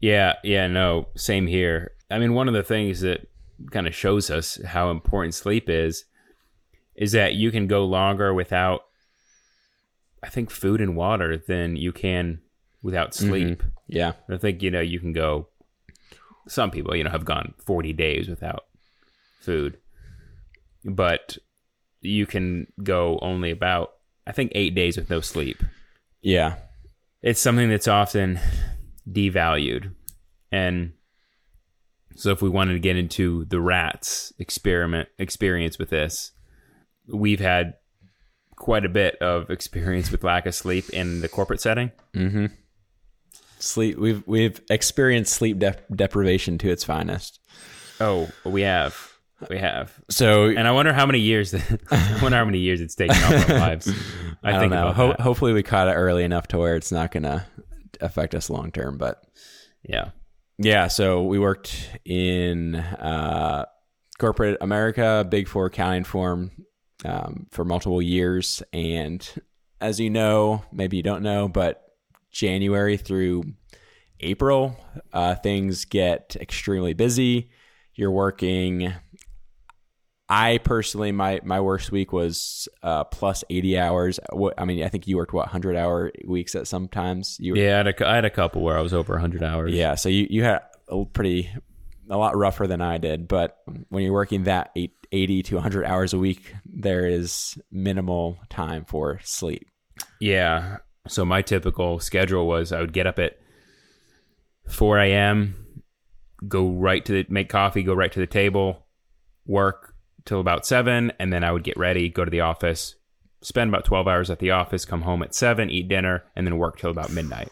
Yeah, 0.00 0.34
yeah, 0.44 0.68
no, 0.68 1.08
same 1.16 1.46
here. 1.46 1.92
I 2.10 2.18
mean, 2.18 2.34
one 2.34 2.48
of 2.48 2.54
the 2.54 2.62
things 2.62 3.00
that 3.00 3.26
kind 3.72 3.86
of 3.86 3.94
shows 3.94 4.30
us 4.30 4.60
how 4.64 4.90
important 4.90 5.34
sleep 5.34 5.68
is 5.68 6.04
is 6.94 7.12
that 7.12 7.34
you 7.34 7.50
can 7.50 7.66
go 7.66 7.84
longer 7.84 8.32
without 8.32 8.82
I 10.22 10.28
think 10.28 10.50
food 10.50 10.80
and 10.80 10.96
water 10.96 11.36
than 11.36 11.76
you 11.76 11.92
can 11.92 12.40
without 12.82 13.12
mm-hmm. 13.12 13.28
sleep. 13.28 13.62
Yeah, 13.88 14.12
I 14.30 14.36
think 14.36 14.62
you 14.62 14.70
know 14.70 14.80
you 14.80 15.00
can 15.00 15.12
go 15.12 15.48
some 16.46 16.70
people, 16.70 16.96
you 16.96 17.04
know, 17.04 17.10
have 17.10 17.24
gone 17.24 17.54
40 17.66 17.92
days 17.92 18.28
without 18.28 18.64
food. 19.40 19.78
But 20.84 21.36
you 22.00 22.26
can 22.26 22.68
go 22.82 23.18
only 23.20 23.50
about 23.50 23.92
I 24.26 24.32
think 24.32 24.52
8 24.54 24.74
days 24.74 24.96
with 24.96 25.10
no 25.10 25.20
sleep 25.20 25.62
yeah, 26.20 26.56
it's 27.22 27.40
something 27.40 27.68
that's 27.68 27.88
often 27.88 28.38
devalued. 29.08 29.94
And 30.50 30.92
so 32.16 32.30
if 32.30 32.42
we 32.42 32.48
wanted 32.48 32.72
to 32.74 32.80
get 32.80 32.96
into 32.96 33.44
the 33.46 33.60
rats 33.60 34.32
experiment 34.38 35.08
experience 35.18 35.78
with 35.78 35.90
this, 35.90 36.32
we've 37.06 37.40
had 37.40 37.74
quite 38.56 38.84
a 38.84 38.88
bit 38.88 39.16
of 39.22 39.50
experience 39.50 40.10
with 40.10 40.24
lack 40.24 40.46
of 40.46 40.54
sleep 40.54 40.90
in 40.90 41.20
the 41.20 41.28
corporate 41.28 41.60
setting. 41.60 41.92
Mm-hmm. 42.14 42.46
Sleep. 43.58 43.98
We've 43.98 44.22
we've 44.26 44.60
experienced 44.70 45.32
sleep 45.34 45.58
dep 45.58 45.86
deprivation 45.94 46.58
to 46.58 46.70
its 46.70 46.84
finest. 46.84 47.40
Oh, 48.00 48.28
we 48.44 48.62
have. 48.62 49.12
we 49.50 49.58
have. 49.58 49.92
So 50.08 50.46
And 50.48 50.66
I 50.66 50.72
wonder 50.72 50.92
how 50.92 51.06
many 51.06 51.20
years. 51.20 51.54
I 51.90 52.18
wonder 52.22 52.38
how 52.38 52.44
many 52.44 52.58
years 52.58 52.80
it's 52.80 52.94
taken 52.94 53.16
off 53.16 53.50
our 53.50 53.58
lives. 53.58 53.88
I, 54.42 54.48
I, 54.48 54.52
don't 54.52 54.60
think 54.60 54.72
know. 54.72 54.92
Ho- 54.92 55.16
hopefully, 55.18 55.52
we 55.52 55.62
caught 55.62 55.88
it 55.88 55.92
early 55.92 56.24
enough 56.24 56.48
to 56.48 56.58
where 56.58 56.76
it's 56.76 56.92
not 56.92 57.10
going 57.10 57.24
to 57.24 57.44
affect 58.00 58.34
us 58.34 58.50
long 58.50 58.70
term. 58.70 58.98
But 58.98 59.22
Yeah. 59.82 60.10
yeah, 60.58 60.86
so 60.88 61.24
we 61.24 61.38
worked 61.38 61.98
in 62.04 62.76
uh, 62.76 63.66
corporate 64.18 64.58
America, 64.60 65.26
Big 65.28 65.48
Four 65.48 65.66
accounting 65.66 66.04
firm, 66.04 66.50
um, 67.04 67.46
for 67.50 67.64
multiple 67.64 68.00
years. 68.02 68.62
And 68.72 69.28
as 69.80 69.98
you 69.98 70.10
know, 70.10 70.62
maybe 70.72 70.96
you 70.96 71.02
don't 71.02 71.22
know, 71.22 71.48
but 71.48 71.82
January 72.38 72.96
through 72.96 73.42
April, 74.20 74.76
uh, 75.12 75.34
things 75.34 75.84
get 75.84 76.36
extremely 76.40 76.92
busy. 76.94 77.50
You're 77.94 78.12
working. 78.12 78.94
I 80.28 80.58
personally, 80.58 81.10
my 81.10 81.40
my 81.42 81.60
worst 81.60 81.90
week 81.90 82.12
was 82.12 82.68
uh, 82.82 83.04
plus 83.04 83.42
eighty 83.50 83.78
hours. 83.78 84.20
What 84.32 84.54
I 84.58 84.66
mean, 84.66 84.84
I 84.84 84.88
think 84.88 85.06
you 85.08 85.16
worked 85.16 85.32
what 85.32 85.48
hundred 85.48 85.74
hour 85.74 86.12
weeks 86.26 86.54
at 86.54 86.66
sometimes. 86.68 87.38
You 87.40 87.52
were, 87.54 87.58
Yeah. 87.58 87.74
I 87.74 87.76
had, 87.78 87.86
a, 87.88 88.08
I 88.08 88.14
had 88.16 88.24
a 88.24 88.30
couple 88.30 88.62
where 88.62 88.76
I 88.78 88.82
was 88.82 88.92
over 88.92 89.14
100 89.14 89.42
hours. 89.42 89.72
yeah. 89.74 89.94
So 89.94 90.08
you 90.08 90.26
you 90.28 90.44
had 90.44 90.60
a 90.88 91.04
pretty 91.06 91.50
a 92.10 92.16
lot 92.16 92.36
rougher 92.36 92.66
than 92.66 92.80
I 92.80 92.98
did. 92.98 93.26
But 93.26 93.56
when 93.88 94.02
you're 94.04 94.12
working 94.12 94.44
that 94.44 94.70
eight, 94.76 94.92
80 95.12 95.42
to 95.44 95.54
100 95.56 95.84
hours 95.84 96.12
a 96.12 96.18
week, 96.18 96.54
there 96.66 97.06
is 97.06 97.58
minimal 97.72 98.38
time 98.50 98.84
for 98.84 99.20
sleep. 99.24 99.66
Yeah. 100.20 100.78
So 101.08 101.24
my 101.24 101.42
typical 101.42 101.98
schedule 101.98 102.46
was 102.46 102.72
I 102.72 102.80
would 102.80 102.92
get 102.92 103.06
up 103.06 103.18
at 103.18 103.38
4 104.68 104.98
a.m., 105.00 105.82
go 106.46 106.70
right 106.70 107.04
to 107.04 107.12
the, 107.12 107.26
make 107.28 107.48
coffee, 107.48 107.82
go 107.82 107.94
right 107.94 108.12
to 108.12 108.20
the 108.20 108.26
table, 108.26 108.86
work 109.46 109.94
till 110.24 110.40
about 110.40 110.66
7, 110.66 111.12
and 111.18 111.32
then 111.32 111.42
I 111.42 111.52
would 111.52 111.64
get 111.64 111.76
ready, 111.76 112.08
go 112.08 112.24
to 112.24 112.30
the 112.30 112.42
office, 112.42 112.94
spend 113.40 113.70
about 113.70 113.84
12 113.84 114.06
hours 114.06 114.30
at 114.30 114.38
the 114.38 114.50
office, 114.50 114.84
come 114.84 115.02
home 115.02 115.22
at 115.22 115.34
7, 115.34 115.70
eat 115.70 115.88
dinner, 115.88 116.24
and 116.36 116.46
then 116.46 116.58
work 116.58 116.78
till 116.78 116.90
about 116.90 117.10
midnight. 117.10 117.50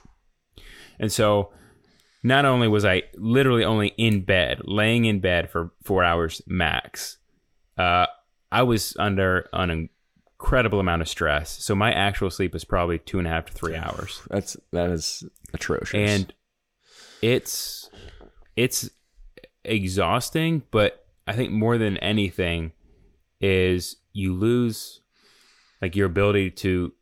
And 0.98 1.10
so 1.10 1.52
not 2.22 2.44
only 2.44 2.68
was 2.68 2.84
I 2.84 3.04
literally 3.14 3.64
only 3.64 3.88
in 3.96 4.24
bed, 4.24 4.60
laying 4.64 5.04
in 5.04 5.20
bed 5.20 5.50
for 5.50 5.72
four 5.82 6.04
hours 6.04 6.42
max, 6.46 7.18
uh, 7.78 8.06
I 8.50 8.62
was 8.62 8.96
under 8.98 9.48
an 9.52 9.88
incredible 10.38 10.80
amount 10.80 11.02
of 11.02 11.08
stress. 11.08 11.62
So 11.62 11.74
my 11.74 11.92
actual 11.92 12.30
sleep 12.30 12.54
is 12.54 12.64
probably 12.64 12.98
two 12.98 13.18
and 13.18 13.26
a 13.26 13.30
half 13.30 13.46
to 13.46 13.52
three 13.52 13.74
hours. 13.74 14.22
That's 14.28 14.56
that 14.72 14.90
is 14.90 15.24
atrocious. 15.54 15.94
And 15.94 16.32
it's 17.22 17.90
it's 18.54 18.90
exhausting, 19.64 20.62
but 20.70 21.06
I 21.26 21.32
think 21.32 21.52
more 21.52 21.78
than 21.78 21.96
anything 21.98 22.72
is 23.40 23.96
you 24.12 24.34
lose 24.34 25.00
like 25.82 25.96
your 25.96 26.06
ability 26.06 26.50
to 26.50 26.92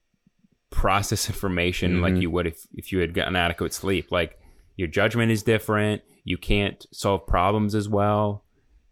process 0.71 1.29
information 1.29 2.01
like 2.01 2.15
mm-hmm. 2.15 2.23
you 2.23 2.31
would 2.31 2.47
if, 2.47 2.67
if 2.75 2.93
you 2.93 3.01
had 3.01 3.15
gotten 3.15 3.37
adequate 3.37 3.73
sleep. 3.73 4.13
Like 4.13 4.39
your 4.77 4.89
judgment 4.89 5.33
is 5.33 5.43
different. 5.43 6.03
You 6.23 6.39
can't 6.39 6.87
solve 6.93 7.27
problems 7.27 7.75
as 7.75 7.89
well. 7.89 8.45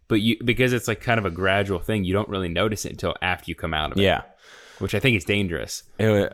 But 0.09 0.21
you 0.21 0.37
because 0.45 0.73
it's 0.73 0.89
like 0.89 1.01
kind 1.01 1.19
of 1.19 1.25
a 1.25 1.31
gradual 1.31 1.79
thing, 1.79 2.05
you 2.05 2.13
don't 2.13 2.29
really 2.29 2.49
notice 2.49 2.85
it 2.85 2.91
until 2.91 3.15
after 3.23 3.51
you 3.51 3.55
come 3.55 3.73
out 3.73 3.93
of 3.93 3.99
it. 3.99 4.03
yeah. 4.03 4.23
Which 4.79 4.95
I 4.95 5.01
think 5.01 5.17
is 5.17 5.25
dangerous. 5.25 5.83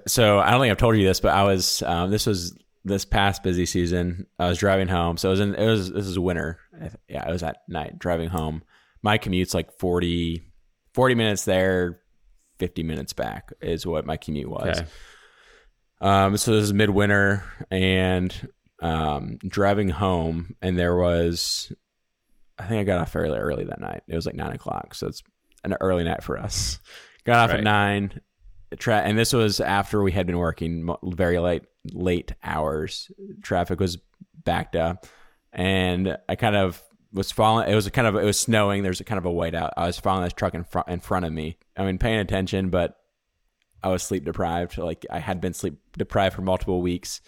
So 0.06 0.38
I 0.38 0.50
don't 0.50 0.60
think 0.60 0.70
I've 0.70 0.76
told 0.78 0.96
you 0.96 1.06
this, 1.06 1.20
but 1.20 1.32
I 1.34 1.44
was 1.44 1.82
um, 1.82 2.10
this 2.10 2.26
was 2.26 2.56
this 2.84 3.04
past 3.04 3.42
busy 3.42 3.66
season. 3.66 4.26
I 4.38 4.48
was 4.48 4.58
driving 4.58 4.88
home, 4.88 5.16
so 5.16 5.28
it 5.28 5.32
was 5.32 5.40
in 5.40 5.54
it 5.54 5.66
was 5.66 5.92
this 5.92 6.06
is 6.06 6.18
winter. 6.18 6.58
Yeah, 7.08 7.28
it 7.28 7.32
was 7.32 7.42
at 7.42 7.58
night 7.68 7.98
driving 7.98 8.28
home. 8.28 8.62
My 9.02 9.18
commute's 9.18 9.54
like 9.54 9.78
40, 9.78 10.42
40 10.94 11.14
minutes 11.14 11.44
there, 11.44 12.00
fifty 12.58 12.82
minutes 12.82 13.12
back 13.12 13.52
is 13.60 13.86
what 13.86 14.06
my 14.06 14.16
commute 14.16 14.50
was. 14.50 14.78
Okay. 14.78 14.86
Um, 16.00 16.36
so 16.36 16.52
this 16.54 16.64
is 16.64 16.72
midwinter 16.72 17.44
and 17.70 18.48
um, 18.80 19.38
driving 19.46 19.88
home, 19.88 20.54
and 20.62 20.78
there 20.78 20.96
was, 20.96 21.72
I 22.58 22.66
think 22.66 22.80
I 22.80 22.84
got 22.84 23.00
off 23.00 23.10
fairly 23.12 23.38
early 23.38 23.64
that 23.64 23.80
night. 23.80 24.02
It 24.06 24.14
was 24.14 24.24
like 24.26 24.36
nine 24.36 24.52
o'clock, 24.52 24.94
so 24.94 25.08
it's 25.08 25.22
an 25.64 25.74
early 25.80 26.04
night 26.04 26.22
for 26.22 26.38
us. 26.38 26.78
Got 27.24 27.38
off 27.38 27.50
Right. 27.50 27.58
at 27.58 27.64
nine, 27.64 28.20
tra- 28.76 29.00
and 29.00 29.18
this 29.18 29.32
was 29.32 29.60
after 29.60 30.02
we 30.02 30.12
had 30.12 30.26
been 30.26 30.38
working 30.38 30.94
very 31.02 31.38
late 31.38 31.64
late 31.92 32.32
hours. 32.42 33.10
Traffic 33.42 33.80
was 33.80 33.98
backed 34.44 34.76
up, 34.76 35.06
and 35.52 36.16
I 36.28 36.36
kind 36.36 36.56
of 36.56 36.82
was 37.12 37.32
following. 37.32 37.70
It 37.70 37.74
was 37.74 37.88
kind 37.90 38.06
of 38.06 38.16
it 38.16 38.24
was 38.24 38.38
snowing. 38.38 38.82
There's 38.82 39.00
a 39.00 39.04
kind 39.04 39.18
of 39.18 39.26
a 39.26 39.30
whiteout. 39.30 39.70
I 39.76 39.86
was 39.86 39.98
following 39.98 40.24
this 40.24 40.32
truck 40.32 40.54
in 40.54 40.64
front 40.64 40.88
in 40.88 41.00
front 41.00 41.24
of 41.24 41.32
me. 41.32 41.58
I 41.76 41.84
mean, 41.84 41.98
paying 41.98 42.18
attention, 42.18 42.70
but 42.70 42.96
I 43.82 43.88
was 43.88 44.02
sleep 44.02 44.24
deprived. 44.24 44.78
Like 44.78 45.06
I 45.10 45.18
had 45.18 45.40
been 45.40 45.54
sleep 45.54 45.78
deprived 45.96 46.36
for 46.36 46.42
multiple 46.42 46.82
weeks. 46.82 47.20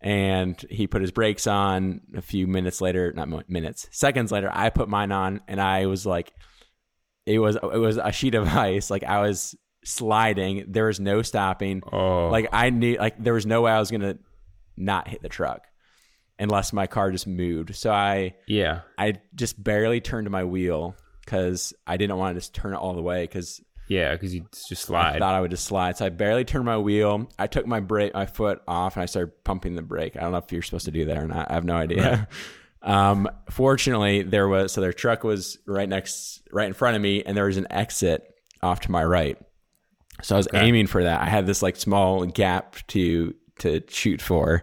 And 0.00 0.62
he 0.68 0.86
put 0.86 1.00
his 1.00 1.12
brakes 1.12 1.46
on 1.46 2.02
a 2.14 2.20
few 2.20 2.46
minutes 2.46 2.82
later, 2.82 3.10
not 3.16 3.48
minutes, 3.48 3.88
seconds 3.90 4.30
later. 4.30 4.50
I 4.52 4.68
put 4.68 4.86
mine 4.86 5.12
on, 5.12 5.40
and 5.48 5.58
I 5.58 5.86
was 5.86 6.04
like, 6.04 6.34
it 7.24 7.38
was 7.38 7.56
it 7.56 7.78
was 7.78 7.96
a 7.96 8.12
sheet 8.12 8.34
of 8.34 8.46
ice. 8.54 8.90
Like 8.90 9.04
I 9.04 9.22
was 9.22 9.56
sliding. 9.84 10.64
There 10.68 10.86
was 10.86 11.00
no 11.00 11.22
stopping. 11.22 11.82
Oh, 11.92 12.28
Like 12.28 12.48
I 12.52 12.70
knew, 12.70 12.96
like 12.96 13.22
there 13.22 13.34
was 13.34 13.46
no 13.46 13.62
way 13.62 13.72
I 13.72 13.78
was 13.78 13.90
gonna 13.90 14.18
not 14.76 15.08
hit 15.08 15.22
the 15.22 15.28
truck 15.28 15.62
unless 16.38 16.72
my 16.72 16.86
car 16.86 17.10
just 17.10 17.26
moved. 17.26 17.76
So 17.76 17.90
I 17.90 18.34
yeah. 18.46 18.80
I 18.98 19.14
just 19.34 19.62
barely 19.62 20.00
turned 20.00 20.30
my 20.30 20.44
wheel 20.44 20.96
because 21.24 21.72
I 21.86 21.96
didn't 21.96 22.16
want 22.16 22.34
to 22.34 22.40
just 22.40 22.54
turn 22.54 22.72
it 22.72 22.76
all 22.76 22.94
the 22.94 23.02
way 23.02 23.22
because 23.24 23.60
Yeah, 23.88 24.12
because 24.12 24.34
you 24.34 24.46
just 24.68 24.82
slide. 24.82 25.16
I 25.16 25.18
thought 25.18 25.34
I 25.34 25.40
would 25.40 25.50
just 25.50 25.64
slide. 25.64 25.96
So 25.96 26.06
I 26.06 26.08
barely 26.08 26.44
turned 26.44 26.64
my 26.64 26.78
wheel. 26.78 27.28
I 27.38 27.46
took 27.46 27.66
my 27.66 27.80
brake, 27.80 28.14
my 28.14 28.26
foot 28.26 28.62
off, 28.66 28.96
and 28.96 29.02
I 29.02 29.06
started 29.06 29.44
pumping 29.44 29.74
the 29.74 29.82
brake. 29.82 30.16
I 30.16 30.20
don't 30.20 30.32
know 30.32 30.38
if 30.38 30.50
you're 30.50 30.62
supposed 30.62 30.86
to 30.86 30.90
do 30.90 31.04
that 31.06 31.18
or 31.18 31.26
not. 31.26 31.50
I 31.50 31.54
have 31.54 31.64
no 31.64 31.76
idea. 31.76 32.28
Um, 32.84 33.30
fortunately, 33.50 34.22
there 34.22 34.46
was 34.46 34.72
so 34.72 34.82
their 34.82 34.92
truck 34.92 35.24
was 35.24 35.58
right 35.66 35.88
next, 35.88 36.42
right 36.52 36.66
in 36.66 36.74
front 36.74 36.96
of 36.96 37.02
me, 37.02 37.22
and 37.22 37.34
there 37.34 37.46
was 37.46 37.56
an 37.56 37.66
exit 37.70 38.30
off 38.62 38.80
to 38.80 38.90
my 38.90 39.02
right. 39.02 39.38
So 40.22 40.36
I 40.36 40.38
was 40.38 40.48
aiming 40.54 40.86
for 40.86 41.02
that. 41.02 41.20
I 41.20 41.26
had 41.26 41.46
this 41.46 41.62
like 41.62 41.76
small 41.76 42.24
gap 42.26 42.76
to 42.88 43.34
to 43.60 43.82
shoot 43.88 44.20
for, 44.20 44.62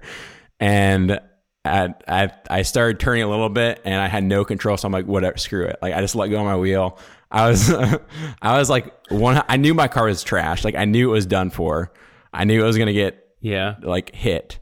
and 0.59 1.19
I, 1.65 1.93
I 2.07 2.31
I 2.49 2.61
started 2.63 2.99
turning 2.99 3.23
a 3.23 3.29
little 3.29 3.49
bit, 3.49 3.81
and 3.85 3.95
I 3.95 4.07
had 4.07 4.23
no 4.23 4.45
control. 4.45 4.77
So 4.77 4.87
I'm 4.87 4.91
like, 4.91 5.05
whatever, 5.05 5.37
screw 5.37 5.65
it. 5.65 5.77
Like 5.81 5.93
I 5.93 6.01
just 6.01 6.15
let 6.15 6.29
go 6.29 6.39
of 6.39 6.45
my 6.45 6.57
wheel. 6.57 6.97
I 7.29 7.49
was 7.49 7.69
I 8.41 8.57
was 8.57 8.69
like 8.69 8.93
one. 9.09 9.43
I 9.47 9.57
knew 9.57 9.73
my 9.73 9.87
car 9.87 10.05
was 10.05 10.23
trash. 10.23 10.63
Like 10.63 10.75
I 10.75 10.85
knew 10.85 11.09
it 11.09 11.13
was 11.13 11.25
done 11.25 11.49
for. 11.49 11.91
I 12.33 12.45
knew 12.45 12.61
it 12.61 12.65
was 12.65 12.77
gonna 12.77 12.93
get 12.93 13.21
yeah. 13.41 13.75
like 13.81 14.15
hit. 14.15 14.59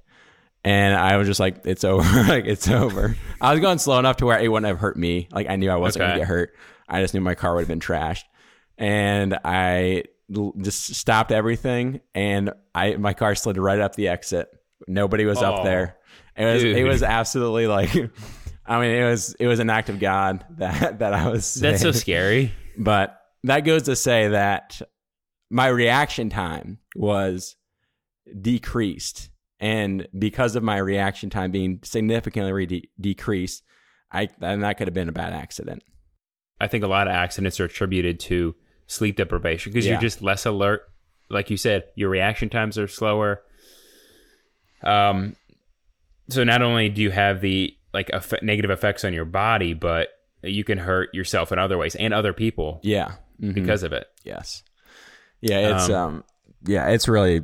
And 0.64 0.96
I 0.96 1.18
was 1.18 1.28
just 1.28 1.40
like, 1.40 1.62
it's 1.66 1.84
over. 1.86 2.24
like, 2.24 2.46
it's 2.46 2.68
over. 2.68 3.16
I 3.40 3.54
was 3.54 3.62
going 3.62 3.78
slow 3.78 3.98
enough 4.00 4.18
to 4.18 4.26
where 4.26 4.40
it 4.40 4.50
wouldn't 4.50 4.68
have 4.68 4.80
hurt 4.80 4.98
me. 4.98 5.30
Like, 5.32 5.50
I 5.50 5.56
knew 5.56 5.70
I 5.70 5.78
wasn't 5.78 6.06
gonna 6.06 6.20
get 6.20 6.28
hurt. 6.28 6.54
I 6.88 7.02
just 7.02 7.14
knew 7.14 7.22
my 7.22 7.36
car 7.36 7.54
would 7.56 7.62
have 7.62 7.68
been 7.68 7.80
trashed. 7.80 8.24
And 8.78 9.38
I 9.44 10.06
just 10.62 10.96
stopped 10.96 11.32
everything. 11.32 12.02
And 12.14 12.52
I 12.74 12.96
my 12.96 13.14
car 13.14 13.36
slid 13.36 13.58
right 13.58 13.80
up 13.80 13.96
the 13.96 14.08
exit. 14.10 14.50
Nobody 14.88 15.26
was 15.26 15.42
up 15.42 15.60
Oh, 15.60 15.64
there. 15.64 15.98
It 16.36 16.46
was, 16.46 16.64
it 16.64 16.84
was 16.84 17.04
absolutely 17.04 17.68
like, 17.68 17.94
I 18.66 18.80
mean, 18.80 18.92
it 18.92 19.04
was, 19.10 19.34
it 19.40 19.48
was 19.48 19.60
an 19.60 19.70
act 19.70 19.90
of 19.90 20.00
God 20.00 20.46
that, 20.58 21.00
that 21.00 21.14
I 21.14 21.28
was. 21.28 21.54
That's 21.56 21.82
so 21.82 21.92
scary. 21.92 22.54
But 22.78 23.20
that 23.44 23.62
goes 23.62 23.84
to 23.84 23.96
say 23.96 24.30
that 24.30 24.82
my 25.50 25.68
reaction 25.68 26.30
time 26.30 26.78
was 26.96 27.56
decreased. 28.42 29.30
And 29.60 30.08
because 30.18 30.56
of 30.56 30.64
my 30.64 30.78
reaction 30.78 31.30
time 31.30 31.52
being 31.52 31.80
significantly 31.84 32.54
re- 32.54 32.90
decreased, 33.00 33.64
I 34.12 34.30
and 34.40 34.64
that 34.64 34.78
could 34.78 34.88
have 34.88 34.94
been 34.94 35.10
a 35.10 35.14
bad 35.14 35.34
accident. 35.34 35.84
I 36.62 36.68
think 36.68 36.84
a 36.84 36.88
lot 36.88 37.08
of 37.08 37.14
accidents 37.14 37.60
are 37.60 37.66
attributed 37.66 38.20
to 38.22 38.56
sleep 38.90 39.16
deprivation 39.16 39.72
because 39.72 39.86
Yeah. 39.86 39.94
you're 39.94 40.02
just 40.02 40.22
less 40.22 40.46
alert. 40.46 40.82
Like 41.30 41.50
you 41.50 41.58
said, 41.58 41.84
your 41.96 42.10
reaction 42.10 42.50
times 42.50 42.78
are 42.78 42.88
slower. 42.88 43.42
Um, 44.84 45.36
so 46.30 46.44
not 46.44 46.62
only 46.62 46.90
do 46.90 47.02
you 47.02 47.12
have 47.12 47.42
the 47.42 47.76
like 47.94 48.10
effect, 48.10 48.44
negative 48.44 48.72
effects 48.72 49.04
on 49.04 49.14
your 49.14 49.26
body, 49.26 49.74
but 49.74 50.10
you 50.44 50.64
can 50.64 50.78
hurt 50.78 51.14
yourself 51.14 51.52
in 51.52 51.60
other 51.60 51.78
ways 51.78 51.96
and 51.96 52.14
other 52.14 52.34
people 52.34 52.80
Yeah. 52.84 53.14
Mhm. 53.42 53.54
because 53.54 53.84
of 53.84 53.94
it. 53.94 54.08
Yes. 54.24 54.64
Yeah, 55.42 55.76
it's 55.76 55.90
Um, 55.90 55.96
um, 55.96 56.24
yeah, 56.66 56.90
it's 56.90 57.08
really 57.08 57.44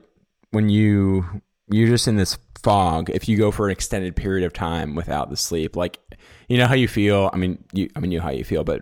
when 0.51 0.69
you 0.69 1.25
you're 1.71 1.87
just 1.87 2.07
in 2.07 2.15
this 2.15 2.37
fog 2.63 3.09
if 3.09 3.27
you 3.27 3.37
go 3.37 3.51
for 3.51 3.65
an 3.67 3.71
extended 3.71 4.15
period 4.15 4.45
of 4.45 4.53
time 4.53 4.95
without 4.95 5.29
the 5.29 5.37
sleep. 5.37 5.75
Like 5.75 5.99
you 6.47 6.57
know 6.57 6.67
how 6.67 6.75
you 6.75 6.87
feel, 6.87 7.29
I 7.33 7.37
mean 7.37 7.63
you 7.73 7.89
I 7.95 7.99
mean 7.99 8.11
you 8.11 8.19
know 8.19 8.23
how 8.25 8.31
you 8.31 8.43
feel, 8.43 8.63
but 8.63 8.81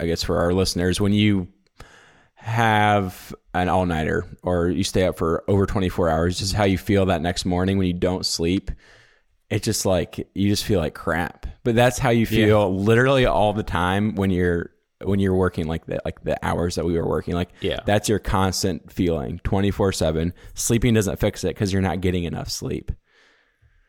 I 0.00 0.06
guess 0.06 0.22
for 0.22 0.38
our 0.38 0.52
listeners 0.52 1.00
when 1.00 1.12
you 1.12 1.48
have 2.44 3.34
an 3.54 3.70
all-nighter 3.70 4.26
or 4.42 4.68
you 4.68 4.84
stay 4.84 5.06
up 5.06 5.16
for 5.16 5.42
over 5.48 5.64
24 5.64 6.10
hours 6.10 6.38
just 6.38 6.52
how 6.52 6.64
you 6.64 6.76
feel 6.76 7.06
that 7.06 7.22
next 7.22 7.46
morning 7.46 7.78
when 7.78 7.86
you 7.86 7.94
don't 7.94 8.26
sleep 8.26 8.70
it's 9.48 9.64
just 9.64 9.86
like 9.86 10.28
you 10.34 10.50
just 10.50 10.62
feel 10.64 10.78
like 10.78 10.92
crap 10.94 11.46
but 11.62 11.74
that's 11.74 11.98
how 11.98 12.10
you 12.10 12.26
feel 12.26 12.76
literally 12.76 13.24
all 13.24 13.54
the 13.54 13.62
time 13.62 14.14
when 14.16 14.28
you're 14.28 14.70
when 15.02 15.20
you're 15.20 15.34
working 15.34 15.66
like 15.66 15.86
the 15.86 15.98
like 16.04 16.22
the 16.24 16.38
hours 16.44 16.74
that 16.74 16.84
we 16.84 16.92
were 16.98 17.08
working 17.08 17.32
like 17.32 17.48
Yeah. 17.60 17.80
that's 17.86 18.10
your 18.10 18.18
constant 18.18 18.92
feeling 18.92 19.40
24/7 19.44 20.32
sleeping 20.52 20.92
doesn't 20.92 21.18
fix 21.18 21.44
it 21.44 21.54
cuz 21.54 21.72
you're 21.72 21.80
not 21.80 22.02
getting 22.02 22.24
enough 22.24 22.50
sleep 22.50 22.92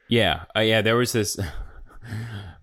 Yeah, 0.07 0.43
uh, 0.55 0.61
yeah. 0.61 0.81
There 0.81 0.95
was 0.95 1.11
this. 1.11 1.37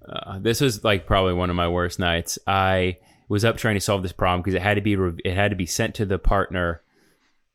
Uh, 0.08 0.38
this 0.40 0.60
was 0.60 0.82
like 0.84 1.06
probably 1.06 1.32
one 1.32 1.48
of 1.48 1.54
my 1.56 1.68
worst 1.68 1.98
nights. 1.98 2.38
I 2.46 2.98
was 3.32 3.46
up 3.46 3.56
trying 3.56 3.76
to 3.76 3.80
solve 3.80 4.02
this 4.02 4.12
problem 4.12 4.42
because 4.42 4.52
it 4.52 4.60
had 4.60 4.74
to 4.74 4.82
be 4.82 4.94
re- 4.94 5.18
it 5.24 5.32
had 5.34 5.52
to 5.52 5.56
be 5.56 5.64
sent 5.64 5.94
to 5.94 6.04
the 6.04 6.18
partner 6.18 6.82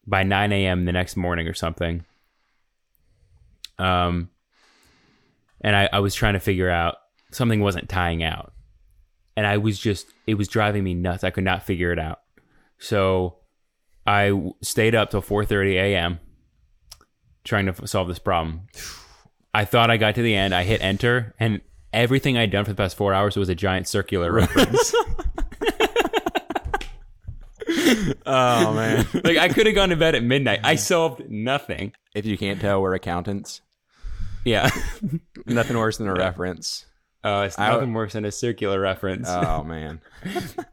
by 0.07 0.24
9 0.24 0.51
a.m. 0.51 0.86
the 0.86 0.91
next 0.91 1.15
morning 1.15 1.48
or 1.48 1.53
something. 1.53 2.03
Um, 3.77 4.31
and 5.62 5.75
I, 5.75 5.88
I 5.93 6.00
was 6.00 6.15
trying 6.15 6.34
to 6.34 6.39
figure 6.39 6.67
out 6.67 6.96
something 7.31 7.60
wasn't 7.60 7.89
tying 7.89 8.24
out, 8.24 8.53
and 9.36 9.46
I 9.46 9.57
was 9.57 9.77
just 9.77 10.07
it 10.25 10.34
was 10.34 10.48
driving 10.48 10.84
me 10.84 10.96
nuts. 10.96 11.24
I 11.24 11.29
could 11.29 11.43
not 11.43 11.62
figure 11.62 11.91
it 11.91 12.00
out. 12.00 12.22
So 12.79 13.36
I 14.07 14.29
w- 14.29 14.55
stayed 14.63 14.96
up 14.96 15.12
till 15.12 15.22
4:30 15.22 15.74
a.m. 15.75 16.19
trying 17.43 17.67
to 17.67 17.74
f- 17.74 17.88
solve 17.88 18.07
this 18.07 18.17
problem. 18.17 18.62
I 19.53 19.63
thought 19.63 19.91
I 19.91 19.98
got 19.98 20.15
to 20.15 20.24
the 20.24 20.34
end. 20.34 20.55
I 20.55 20.63
hit 20.63 20.81
enter, 20.81 21.36
and 21.39 21.62
everything 21.93 22.36
I'd 22.36 22.50
done 22.50 22.65
for 22.65 22.72
the 22.72 22.75
past 22.75 22.98
four 22.98 23.13
hours 23.13 23.38
was 23.38 23.50
a 23.50 23.53
giant 23.53 23.88
circular 23.88 24.31
reference. 24.31 24.91
oh 28.25 28.74
man 28.74 29.08
like 29.24 29.38
I 29.38 29.50
could 29.50 29.65
have 29.65 29.75
gone 29.75 29.89
to 29.89 29.96
bed 29.96 30.15
at 30.15 30.24
midnight. 30.24 30.62
I 30.63 30.75
solved 30.75 31.29
nothing. 31.29 31.94
if 32.15 32.25
you 32.25 32.38
can't 32.38 32.60
tell 32.62 32.82
we're 32.82 32.94
accountants 32.94 33.62
Yeah, 34.46 34.70
nothing 35.46 35.77
worse 35.77 35.98
than 35.98 36.08
a 36.08 36.13
reference 36.13 36.86
uh, 37.24 37.44
it's 37.48 37.58
I- 37.60 37.72
nothing 37.72 37.94
worse 37.94 38.13
than 38.13 38.25
a 38.25 38.32
circular 38.32 38.79
reference. 38.79 39.27
oh 39.29 39.63
man 39.65 40.01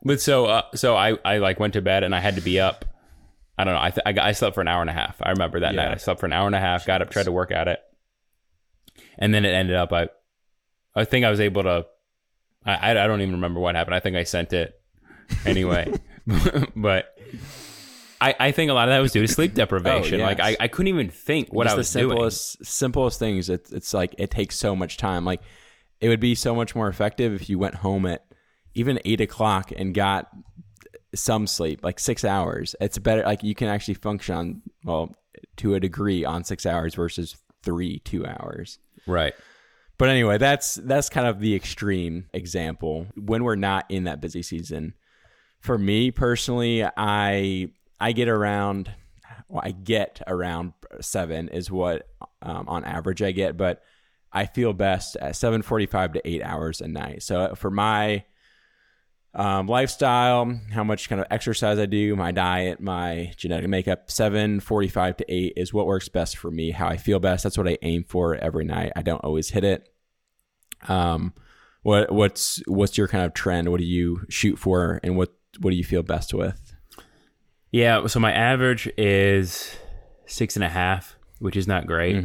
but 0.04 0.20
so, 0.20 0.46
uh, 0.46 0.62
so 0.74 0.94
I, 0.96 1.16
I 1.24 1.38
like 1.38 1.58
went 1.58 1.72
to 1.74 1.82
bed 1.82 2.04
and 2.04 2.14
I 2.14 2.20
had 2.20 2.36
to 2.36 2.40
be 2.42 2.60
up. 2.60 2.84
I 3.56 3.64
don't 3.64 3.74
know. 3.74 3.80
I, 3.80 3.90
th- 3.90 4.02
I, 4.04 4.12
got- 4.12 4.24
I 4.26 4.32
slept 4.32 4.54
for 4.56 4.60
an 4.60 4.68
hour 4.68 4.80
and 4.80 4.90
a 4.90 4.94
half. 4.94 5.16
I 5.22 5.30
remember 5.30 5.60
that 5.60 5.74
Yeah. 5.74 5.84
night. 5.84 5.92
I 5.92 5.96
slept 5.96 6.18
for 6.20 6.26
an 6.26 6.32
hour 6.32 6.46
and 6.46 6.54
a 6.56 6.60
half. 6.60 6.84
Got 6.86 7.02
up, 7.02 7.10
tried 7.10 7.24
to 7.24 7.32
work 7.32 7.50
at 7.52 7.68
it, 7.68 7.78
and 9.18 9.32
then 9.32 9.44
it 9.44 9.50
ended 9.54 9.76
up. 9.76 9.92
I, 9.92 10.08
I 10.94 11.04
think 11.04 11.24
I 11.24 11.30
was 11.30 11.38
able 11.40 11.62
to. 11.62 11.86
I, 12.66 12.74
I 12.74 12.90
I 13.04 13.06
don't 13.06 13.20
even 13.20 13.34
remember 13.34 13.60
what 13.60 13.74
happened. 13.76 13.94
I 13.94 14.00
think 14.00 14.16
I 14.16 14.24
sent 14.24 14.52
it 14.52 14.74
anyway, 15.46 15.92
but. 16.76 17.16
I, 18.20 18.34
I 18.40 18.52
think 18.52 18.70
a 18.70 18.74
lot 18.74 18.88
of 18.88 18.92
that 18.94 19.00
was 19.00 19.12
due 19.12 19.26
to 19.26 19.28
sleep 19.28 19.50
oh, 19.54 19.56
deprivation. 19.56 20.20
Oh, 20.20 20.24
Like. 20.24 20.40
I, 20.40 20.56
I 20.58 20.68
couldn't 20.68 20.88
even 20.88 21.10
think 21.10 21.52
what 21.52 21.64
Just 21.64 21.74
I 21.74 21.76
was 21.76 21.92
the 21.92 21.98
simplest 21.98 22.64
simplest 22.64 23.18
things 23.18 23.50
it's, 23.50 23.70
it's 23.70 23.92
like 23.92 24.14
it 24.16 24.30
takes 24.30 24.56
so 24.56 24.74
much 24.74 24.96
time 24.96 25.24
like 25.24 25.42
it 26.00 26.08
would 26.08 26.20
be 26.20 26.34
so 26.34 26.54
much 26.54 26.74
more 26.74 26.88
effective 26.88 27.34
if 27.34 27.50
you 27.50 27.58
went 27.58 27.74
home 27.74 28.06
at 28.06 28.24
even 28.74 28.98
eight 29.04 29.20
o'clock 29.20 29.72
and 29.76 29.94
got 29.94 30.28
some 31.14 31.46
sleep 31.46 31.80
like 31.82 32.00
six 32.00 32.24
hours 32.24 32.74
it's 32.80 32.98
better 32.98 33.22
like 33.24 33.42
you 33.42 33.54
can 33.54 33.68
actually 33.68 33.94
function 33.94 34.34
on 34.34 34.62
well 34.84 35.14
to 35.56 35.74
a 35.74 35.80
degree 35.80 36.24
on 36.24 36.44
six 36.44 36.66
hours 36.66 36.94
versus 36.94 37.36
three 37.62 38.00
two 38.00 38.26
hours. 38.26 38.78
Right. 39.06 39.34
but 39.98 40.08
anyway 40.08 40.38
that's 40.38 40.74
that's 40.76 41.08
kind 41.08 41.26
of 41.26 41.40
the 41.40 41.54
extreme 41.54 42.26
example 42.32 43.06
when 43.16 43.44
we're 43.44 43.54
not 43.54 43.84
in 43.90 44.04
that 44.04 44.20
busy 44.20 44.42
season 44.42 44.94
for 45.64 45.78
me 45.78 46.10
personally 46.10 46.84
i 46.98 47.66
i 47.98 48.12
get 48.12 48.28
around 48.28 48.92
well, 49.48 49.62
i 49.64 49.70
get 49.70 50.20
around 50.26 50.74
seven 51.00 51.48
is 51.48 51.70
what 51.70 52.06
um, 52.42 52.68
on 52.68 52.84
average 52.84 53.22
i 53.22 53.32
get 53.32 53.56
but 53.56 53.82
i 54.30 54.44
feel 54.44 54.74
best 54.74 55.16
at 55.16 55.32
7.45 55.32 56.12
to 56.12 56.28
8 56.28 56.42
hours 56.42 56.80
a 56.82 56.88
night. 56.88 57.22
So 57.22 57.54
for 57.54 57.70
my 57.70 58.24
um, 59.32 59.66
lifestyle 59.66 60.60
how 60.70 60.84
much 60.84 61.08
kind 61.08 61.20
of 61.20 61.26
exercise 61.30 61.78
i 61.78 61.86
do 61.86 62.14
my 62.14 62.30
diet 62.30 62.78
my 62.78 63.32
genetic 63.38 63.70
makeup 63.70 64.08
7.45 64.08 65.16
to 65.16 65.32
8 65.32 65.52
is 65.56 65.72
what 65.72 65.86
works 65.86 66.10
best 66.10 66.36
for 66.36 66.50
me 66.50 66.72
how 66.72 66.88
i 66.88 66.98
feel 66.98 67.20
best. 67.20 67.42
That's 67.42 67.56
what 67.56 67.68
i 67.68 67.78
aim 67.80 68.04
for 68.06 68.34
every 68.36 68.66
night. 68.66 68.92
I 68.94 69.00
don't 69.00 69.24
always 69.24 69.48
hit 69.48 69.64
it. 69.64 69.88
Um 70.88 71.32
what 71.82 72.12
what's 72.12 72.62
what's 72.66 72.98
your 72.98 73.08
kind 73.08 73.24
of 73.24 73.32
trend? 73.32 73.70
What 73.70 73.80
do 73.80 73.86
you 73.86 74.26
shoot 74.28 74.58
for? 74.58 75.00
And 75.02 75.16
what 75.16 75.34
what 75.60 75.70
do 75.70 75.76
you 75.76 75.84
feel 75.84 76.02
best 76.02 76.32
with 76.34 76.74
Yeah, 77.72 78.06
so 78.06 78.20
my 78.20 78.32
average 78.32 78.88
is 78.96 79.76
six 80.26 80.56
and 80.56 80.64
a 80.64 80.68
half, 80.68 81.16
which 81.38 81.56
is 81.56 81.66
not 81.66 81.86
great. 81.86 82.16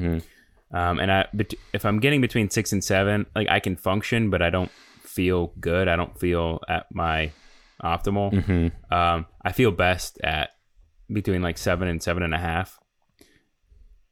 Um, 0.71 0.99
and 0.99 1.11
I, 1.11 1.25
if 1.73 1.83
I'm 1.85 1.99
getting 1.99 2.21
between 2.21 2.49
six 2.51 2.71
and 2.71 2.83
seven, 2.83 3.25
like 3.35 3.49
I 3.49 3.59
can 3.59 3.75
function, 3.75 4.29
but 4.29 4.41
I 4.43 4.49
don't 4.51 4.69
feel 5.03 5.53
good. 5.59 5.87
I 5.87 5.95
don't 5.95 6.17
feel 6.19 6.59
at 6.69 6.85
my 6.93 7.31
optimal. 7.83 8.71
Um, 8.91 9.25
I 9.43 9.51
feel 9.51 9.71
best 9.71 10.19
at 10.23 10.51
between 11.11 11.41
like 11.41 11.57
seven 11.57 11.87
and 11.87 12.01
seven 12.03 12.21
and 12.21 12.33
a 12.35 12.37
half. 12.37 12.77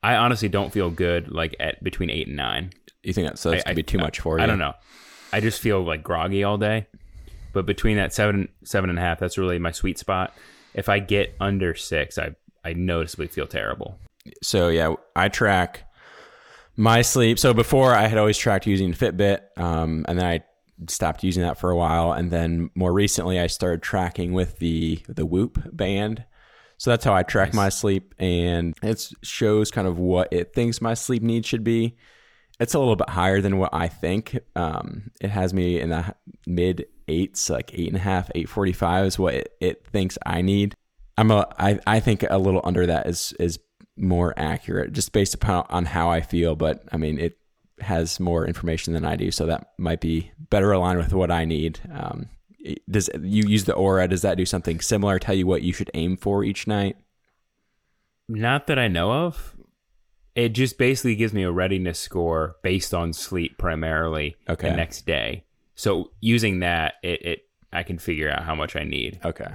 I 0.02 0.16
honestly 0.16 0.50
don't 0.50 0.72
feel 0.74 0.90
good 0.90 1.30
like 1.30 1.56
at 1.60 1.84
between 1.84 2.10
eight 2.10 2.28
and 2.28 2.36
nine. 2.38 2.72
you 3.04 3.14
think 3.14 3.28
that 3.28 3.38
so 3.38 3.52
that's 3.52 3.62
I- 3.64 3.70
gonna 3.70 3.76
be 3.76 3.84
too 3.84 4.00
I- 4.00 4.02
much 4.02 4.20
for 4.20 4.38
you 4.40 4.44
I 4.44 4.48
don't 4.48 4.60
know. 4.60 4.74
I 5.32 5.40
just 5.42 5.62
feel 5.62 5.84
like 5.84 6.02
groggy 6.04 6.44
all 6.44 6.58
day. 6.58 6.88
But 7.58 7.66
between 7.66 7.98
that 7.98 8.14
seven 8.14 8.50
seven 8.64 8.92
and 8.92 9.00
a 9.00 9.02
half, 9.02 9.18
that's 9.20 9.36
really 9.36 9.58
my 9.58 9.72
sweet 9.72 9.98
spot. 9.98 10.32
If 10.76 10.90
I 10.90 11.00
get 11.00 11.36
under 11.40 11.74
six, 11.74 12.20
I 12.20 12.36
I 12.64 12.74
noticeably 12.74 13.26
feel 13.26 13.48
terrible. 13.48 13.98
so 14.44 14.68
yeah, 14.68 14.94
I 15.16 15.30
track 15.30 15.86
my 16.76 17.02
sleep. 17.02 17.40
So 17.40 17.56
before 17.56 17.96
I 17.96 18.06
had 18.06 18.20
always 18.20 18.38
tracked 18.38 18.68
using 18.68 18.94
Fitbit, 18.94 19.40
um, 19.58 20.06
and 20.08 20.20
then 20.20 20.26
I 20.28 20.44
stopped 20.88 21.24
using 21.24 21.42
that 21.42 21.58
for 21.60 21.72
a 21.72 21.76
while, 21.76 22.12
and 22.12 22.30
then 22.30 22.70
more 22.76 22.94
recently 22.94 23.40
I 23.40 23.48
started 23.48 23.82
tracking 23.82 24.34
with 24.34 24.60
the 24.60 25.02
the 25.08 25.26
Whoop 25.26 25.58
band. 25.76 26.26
So 26.78 26.92
that's 26.92 27.04
how 27.04 27.16
I 27.16 27.24
track 27.24 27.56
my 27.56 27.70
sleep, 27.70 28.14
and 28.20 28.76
it 28.84 29.12
shows 29.24 29.72
kind 29.72 29.88
of 29.88 29.98
what 29.98 30.28
it 30.32 30.54
thinks 30.54 30.80
my 30.80 30.94
sleep 30.94 31.24
needs 31.24 31.48
should 31.48 31.64
be. 31.64 31.98
It's 32.60 32.76
a 32.76 32.80
little 32.80 32.96
bit 32.96 33.10
higher 33.10 33.42
than 33.42 33.58
what 33.58 33.72
I 33.74 33.88
think. 33.88 34.38
Um, 34.56 35.10
it 35.20 35.32
has 35.32 35.56
me 35.56 35.80
in 35.80 35.90
the 35.90 36.14
mid 36.46 36.86
eights, 37.08 37.50
like 37.50 37.74
eight 37.74 37.88
and 37.88 37.98
a 37.98 38.02
half, 38.02 38.30
eight 38.36 38.50
forty 38.50 38.74
five 38.74 39.06
is 39.06 39.18
what 39.20 39.34
it, 39.34 39.54
it 39.60 39.86
thinks 39.88 40.18
I 40.26 40.42
need. 40.42 40.76
I'm 41.18 41.32
a 41.32 41.48
I, 41.58 41.80
I 41.88 42.00
think 42.00 42.24
a 42.30 42.38
little 42.38 42.62
under 42.64 42.86
that 42.86 43.08
is 43.08 43.34
is 43.40 43.60
more 43.96 44.34
accurate 44.38 44.94
just 44.94 45.12
based 45.12 45.34
upon 45.34 45.66
on 45.70 45.86
how 45.86 46.10
I 46.10 46.22
feel, 46.22 46.56
but 46.56 46.84
I 46.92 46.98
mean 46.98 47.20
it 47.20 47.38
has 47.80 48.20
more 48.20 48.46
information 48.46 48.94
than 48.94 49.06
I 49.06 49.16
do, 49.16 49.32
so 49.32 49.46
that 49.48 49.72
might 49.78 50.02
be 50.02 50.32
better 50.50 50.72
aligned 50.72 51.00
with 51.00 51.14
what 51.14 51.32
I 51.32 51.46
need. 51.46 51.80
Um, 51.94 52.28
does 52.90 53.10
you 53.22 53.48
use 53.48 53.66
the 53.66 53.74
Oura? 53.74 54.10
Does 54.10 54.24
that 54.24 54.38
do 54.38 54.46
something 54.46 54.80
similar? 54.82 55.20
Tell 55.20 55.36
you 55.36 55.48
what 55.48 55.62
you 55.62 55.74
should 55.74 55.92
aim 55.94 56.18
for 56.18 56.44
each 56.44 56.68
night? 56.68 56.98
Not 58.28 58.68
that 58.68 58.78
I 58.78 58.88
know 58.88 59.12
of. 59.12 59.56
It 60.36 60.50
just 60.50 60.78
basically 60.78 61.16
gives 61.16 61.34
me 61.34 61.44
a 61.44 61.52
readiness 61.52 62.00
score 62.00 62.58
based 62.62 62.94
on 62.94 63.14
sleep 63.14 63.58
primarily 63.58 64.36
Okay. 64.50 64.70
the 64.70 64.76
next 64.76 65.06
day. 65.06 65.46
So 65.78 66.12
using 66.20 66.60
that, 66.60 66.96
it, 67.04 67.22
it 67.26 67.40
I 67.72 67.84
can 67.84 67.98
figure 68.00 68.30
out 68.30 68.44
how 68.44 68.56
much 68.56 68.76
I 68.76 68.84
need, 68.84 69.20
Okay. 69.24 69.48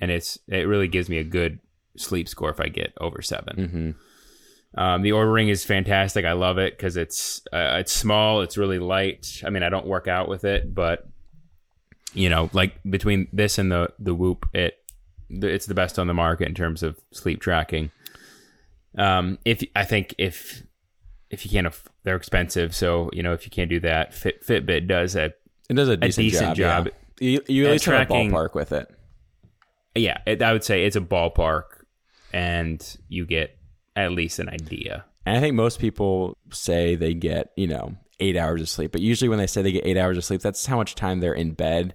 and 0.00 0.10
it's 0.12 0.38
it 0.46 0.68
really 0.68 0.86
gives 0.88 1.08
me 1.08 1.18
a 1.18 1.24
good 1.24 1.58
sleep 1.96 2.28
score 2.28 2.50
if 2.50 2.60
I 2.60 2.68
get 2.68 2.92
over 3.00 3.20
7 3.22 3.56
Mm-hmm. 3.56 3.90
Um, 4.76 5.02
the 5.02 5.10
Oura 5.10 5.32
Ring 5.32 5.48
is 5.48 5.64
fantastic. 5.64 6.24
I 6.24 6.32
love 6.32 6.58
it 6.58 6.76
because 6.76 6.96
it's 6.96 7.40
uh, 7.52 7.76
it's 7.78 7.92
small, 7.92 8.40
it's 8.42 8.58
really 8.58 8.80
light. 8.80 9.40
I 9.46 9.50
mean, 9.50 9.62
I 9.62 9.68
don't 9.68 9.86
work 9.86 10.08
out 10.08 10.28
with 10.28 10.44
it, 10.44 10.74
but 10.74 11.06
you 12.12 12.28
know, 12.28 12.50
like 12.52 12.74
between 12.88 13.28
this 13.32 13.56
and 13.58 13.70
the 13.70 13.92
the 14.00 14.14
Whoop, 14.14 14.46
it 14.52 14.78
it's 15.30 15.66
the 15.66 15.74
best 15.74 15.96
on 15.98 16.08
the 16.08 16.14
market 16.14 16.48
in 16.48 16.54
terms 16.54 16.82
of 16.82 16.98
sleep 17.12 17.40
tracking. 17.40 17.92
Um, 18.98 19.38
if 19.44 19.62
I 19.76 19.84
think 19.84 20.14
if 20.18 20.64
if 21.30 21.44
you 21.44 21.52
can't, 21.52 21.68
aff- 21.68 21.88
they're 22.02 22.16
expensive. 22.16 22.74
So 22.74 23.10
you 23.12 23.22
know, 23.22 23.32
if 23.32 23.44
you 23.44 23.50
can't 23.50 23.70
do 23.70 23.78
that, 23.80 24.12
Fit, 24.12 24.44
Fitbit 24.44 24.88
does 24.88 25.14
a 25.14 25.32
It 25.68 25.74
does 25.74 25.88
a 25.88 25.96
decent, 25.96 26.24
decent 26.30 26.56
job. 26.56 26.86
job. 26.86 26.94
yeah. 27.20 27.28
You, 27.30 27.40
you 27.46 27.66
at 27.66 27.72
least 27.72 27.84
have 27.86 27.94
a 27.94 28.04
tracking- 28.06 28.30
ballpark 28.30 28.54
with 28.54 28.72
it. 28.72 28.88
yeah. 29.94 30.18
It, 30.26 30.42
I 30.42 30.52
would 30.52 30.64
say 30.64 30.84
it's 30.84 30.96
a 30.96 31.00
ballpark, 31.00 31.84
and 32.32 32.84
you 33.08 33.24
get 33.24 33.56
at 33.96 34.12
least 34.12 34.38
an 34.38 34.48
idea. 34.48 35.04
And 35.24 35.36
I 35.36 35.40
think 35.40 35.54
most 35.54 35.78
people 35.78 36.36
say 36.52 36.96
they 36.96 37.14
get, 37.14 37.52
you 37.56 37.66
know, 37.66 37.94
eight 38.20 38.36
hours 38.36 38.60
of 38.60 38.68
sleep. 38.68 38.92
But 38.92 39.00
usually 39.00 39.28
when 39.28 39.38
they 39.38 39.46
say 39.46 39.62
they 39.62 39.72
get 39.72 39.86
eight 39.86 39.96
hours 39.96 40.18
of 40.18 40.24
sleep, 40.24 40.42
that's 40.42 40.66
how 40.66 40.76
much 40.76 40.94
time 40.96 41.20
they're 41.20 41.32
in 41.32 41.52
bed. 41.52 41.94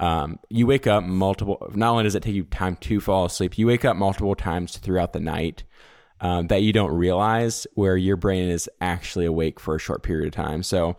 Um, 0.00 0.40
you 0.48 0.66
wake 0.66 0.86
up 0.88 1.04
multiple, 1.04 1.70
not 1.74 1.90
only 1.92 2.02
does 2.04 2.16
it 2.16 2.22
take 2.24 2.34
you 2.34 2.44
time 2.44 2.76
to 2.76 3.00
fall 3.00 3.26
asleep, 3.26 3.56
you 3.58 3.66
wake 3.68 3.84
up 3.84 3.96
multiple 3.96 4.34
times 4.34 4.76
throughout 4.78 5.12
the 5.12 5.20
night 5.20 5.62
um, 6.20 6.48
that 6.48 6.62
you 6.62 6.72
don't 6.72 6.90
realize 6.90 7.66
where 7.74 7.96
your 7.96 8.16
brain 8.16 8.48
is 8.48 8.68
actually 8.80 9.24
awake 9.26 9.60
for 9.60 9.76
a 9.76 9.78
short 9.78 10.02
period 10.02 10.26
of 10.26 10.32
time. 10.32 10.64
So 10.64 10.96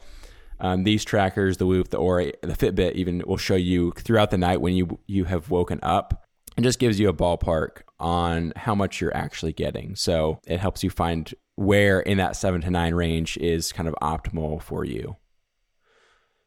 um, 0.59 0.83
these 0.83 1.03
trackers, 1.03 1.57
the 1.57 1.65
Whoop, 1.65 1.89
the 1.89 1.99
Oura, 1.99 2.31
the 2.41 2.53
Fitbit 2.53 2.93
even 2.93 3.23
will 3.25 3.37
show 3.37 3.55
you 3.55 3.91
throughout 3.91 4.31
the 4.31 4.37
night 4.37 4.61
when 4.61 4.75
you 4.75 4.99
you 5.07 5.25
have 5.25 5.49
woken 5.49 5.79
up. 5.83 6.25
It 6.57 6.61
just 6.61 6.79
gives 6.79 6.99
you 6.99 7.09
a 7.09 7.13
ballpark 7.13 7.81
on 7.99 8.53
how 8.55 8.75
much 8.75 9.01
you're 9.01 9.15
actually 9.15 9.51
getting. 9.51 9.95
So 9.95 10.39
it 10.47 10.59
helps 10.59 10.83
you 10.83 10.89
find 10.89 11.33
where 11.55 11.99
in 11.99 12.17
that 12.17 12.35
seven 12.35 12.61
to 12.61 12.69
nine 12.69 12.93
range 12.93 13.37
is 13.37 13.71
kind 13.71 13.89
of 13.89 13.95
optimal 14.01 14.61
for 14.61 14.85
you. 14.85 15.17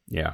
Yeah. 0.07 0.33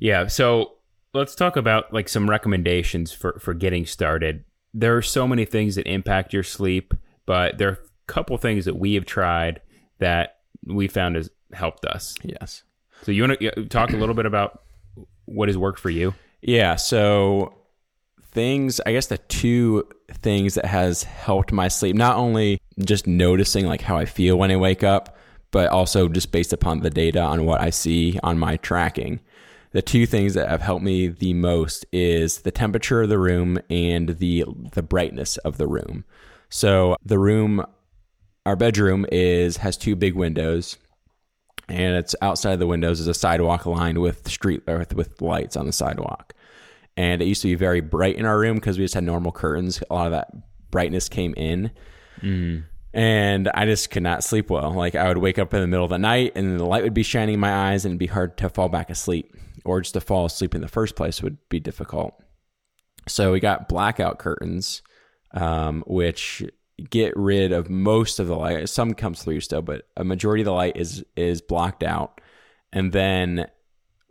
Yeah. 0.00 0.26
So 0.26 0.74
let's 1.14 1.34
talk 1.34 1.56
about 1.56 1.92
like 1.92 2.08
some 2.08 2.28
recommendations 2.28 3.12
for 3.12 3.38
for 3.38 3.54
getting 3.54 3.86
started. 3.86 4.44
There 4.74 4.96
are 4.96 5.02
so 5.02 5.28
many 5.28 5.44
things 5.44 5.76
that 5.76 5.86
impact 5.86 6.32
your 6.32 6.42
sleep, 6.42 6.94
but 7.26 7.58
there 7.58 7.68
are 7.68 7.72
a 7.72 8.12
couple 8.12 8.36
things 8.38 8.64
that 8.64 8.76
we 8.76 8.94
have 8.94 9.04
tried 9.04 9.60
that 9.98 10.38
we 10.66 10.88
found 10.88 11.16
has 11.16 11.30
helped 11.52 11.84
us. 11.84 12.16
Yes. 12.22 12.64
So 13.02 13.12
you 13.12 13.26
want 13.26 13.40
to 13.40 13.66
talk 13.66 13.92
a 13.92 13.96
little 13.96 14.14
bit 14.14 14.26
about 14.26 14.62
what 15.24 15.48
has 15.48 15.58
worked 15.58 15.80
for 15.80 15.90
you? 15.90 16.14
Yeah. 16.40 16.76
So 16.76 17.54
things, 18.32 18.80
I 18.86 18.92
guess 18.92 19.06
the 19.06 19.18
two 19.18 19.86
things 20.10 20.54
that 20.54 20.64
has 20.64 21.02
helped 21.02 21.52
my 21.52 21.68
sleep, 21.68 21.96
not 21.96 22.16
only 22.16 22.60
just 22.84 23.06
noticing 23.06 23.66
like 23.66 23.82
how 23.82 23.96
I 23.96 24.04
feel 24.04 24.36
when 24.36 24.50
I 24.50 24.56
wake 24.56 24.82
up, 24.82 25.16
but 25.50 25.68
also 25.70 26.08
just 26.08 26.32
based 26.32 26.52
upon 26.52 26.80
the 26.80 26.90
data 26.90 27.20
on 27.20 27.44
what 27.44 27.60
I 27.60 27.70
see 27.70 28.18
on 28.22 28.38
my 28.38 28.56
tracking. 28.56 29.20
The 29.72 29.82
two 29.82 30.06
things 30.06 30.34
that 30.34 30.48
have 30.48 30.62
helped 30.62 30.84
me 30.84 31.08
the 31.08 31.34
most 31.34 31.86
is 31.92 32.40
the 32.40 32.50
temperature 32.50 33.02
of 33.02 33.08
the 33.08 33.18
room 33.18 33.58
and 33.70 34.10
the 34.18 34.44
the 34.72 34.82
brightness 34.82 35.38
of 35.38 35.56
the 35.56 35.66
room. 35.66 36.04
So 36.50 36.96
the 37.04 37.18
room 37.18 37.64
our 38.44 38.56
bedroom 38.56 39.06
is 39.10 39.58
has 39.58 39.76
two 39.76 39.96
big 39.96 40.14
windows 40.14 40.76
and 41.68 41.96
it's 41.96 42.14
outside 42.20 42.58
the 42.58 42.66
windows 42.66 43.00
is 43.00 43.06
a 43.06 43.14
sidewalk 43.14 43.66
lined 43.66 43.98
with 43.98 44.28
street 44.28 44.62
with, 44.66 44.94
with 44.94 45.20
lights 45.22 45.56
on 45.56 45.66
the 45.66 45.72
sidewalk 45.72 46.34
and 46.96 47.22
it 47.22 47.26
used 47.26 47.42
to 47.42 47.48
be 47.48 47.54
very 47.54 47.80
bright 47.80 48.16
in 48.16 48.26
our 48.26 48.38
room 48.38 48.56
because 48.56 48.78
we 48.78 48.84
just 48.84 48.94
had 48.94 49.04
normal 49.04 49.32
curtains. 49.32 49.82
A 49.90 49.94
lot 49.94 50.06
of 50.06 50.12
that 50.12 50.30
brightness 50.70 51.08
came 51.08 51.34
in, 51.36 51.70
mm. 52.20 52.64
and 52.92 53.48
I 53.54 53.64
just 53.64 53.90
could 53.90 54.02
not 54.02 54.24
sleep 54.24 54.50
well. 54.50 54.72
Like 54.72 54.94
I 54.94 55.08
would 55.08 55.18
wake 55.18 55.38
up 55.38 55.54
in 55.54 55.60
the 55.60 55.66
middle 55.66 55.84
of 55.84 55.90
the 55.90 55.98
night, 55.98 56.32
and 56.34 56.58
the 56.58 56.64
light 56.64 56.82
would 56.82 56.94
be 56.94 57.02
shining 57.02 57.34
in 57.34 57.40
my 57.40 57.70
eyes, 57.70 57.84
and 57.84 57.92
it'd 57.92 57.98
be 57.98 58.06
hard 58.06 58.36
to 58.38 58.48
fall 58.48 58.68
back 58.68 58.90
asleep, 58.90 59.34
or 59.64 59.80
just 59.80 59.94
to 59.94 60.00
fall 60.00 60.26
asleep 60.26 60.54
in 60.54 60.60
the 60.60 60.68
first 60.68 60.96
place 60.96 61.22
would 61.22 61.38
be 61.48 61.60
difficult. 61.60 62.14
So 63.08 63.32
we 63.32 63.40
got 63.40 63.68
blackout 63.68 64.18
curtains, 64.18 64.82
um, 65.32 65.82
which 65.86 66.44
get 66.90 67.16
rid 67.16 67.52
of 67.52 67.70
most 67.70 68.18
of 68.18 68.26
the 68.26 68.36
light. 68.36 68.68
Some 68.68 68.94
comes 68.94 69.22
through 69.22 69.40
still, 69.40 69.62
but 69.62 69.88
a 69.96 70.04
majority 70.04 70.42
of 70.42 70.46
the 70.46 70.52
light 70.52 70.76
is 70.76 71.04
is 71.16 71.40
blocked 71.40 71.82
out, 71.82 72.20
and 72.72 72.92
then 72.92 73.46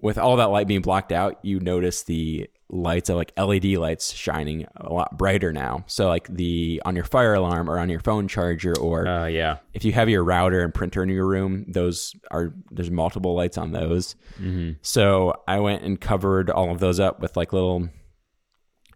with 0.01 0.17
all 0.17 0.35
that 0.37 0.45
light 0.45 0.67
being 0.67 0.81
blocked 0.81 1.11
out, 1.11 1.39
you 1.43 1.59
notice 1.59 2.03
the 2.03 2.49
lights 2.71 3.09
are 3.09 3.15
like 3.15 3.33
LED 3.37 3.65
lights 3.65 4.13
shining 4.13 4.65
a 4.77 4.91
lot 4.91 5.17
brighter 5.17 5.51
now. 5.51 5.83
So 5.87 6.07
like 6.07 6.27
the 6.33 6.81
on 6.85 6.95
your 6.95 7.03
fire 7.03 7.33
alarm 7.33 7.69
or 7.69 7.77
on 7.77 7.89
your 7.89 7.99
phone 7.99 8.27
charger 8.27 8.73
or 8.79 9.07
uh, 9.07 9.25
yeah, 9.27 9.57
if 9.73 9.85
you 9.85 9.91
have 9.91 10.09
your 10.09 10.23
router 10.23 10.61
and 10.61 10.73
printer 10.73 11.03
in 11.03 11.09
your 11.09 11.27
room, 11.27 11.65
those 11.67 12.15
are 12.31 12.53
there's 12.71 12.89
multiple 12.89 13.35
lights 13.35 13.57
on 13.57 13.71
those. 13.71 14.15
Mm-hmm. 14.39 14.71
So 14.81 15.33
I 15.47 15.59
went 15.59 15.83
and 15.83 15.99
covered 15.99 16.49
all 16.49 16.71
of 16.71 16.79
those 16.79 16.99
up 16.99 17.19
with 17.19 17.35
like 17.35 17.53
little 17.53 17.89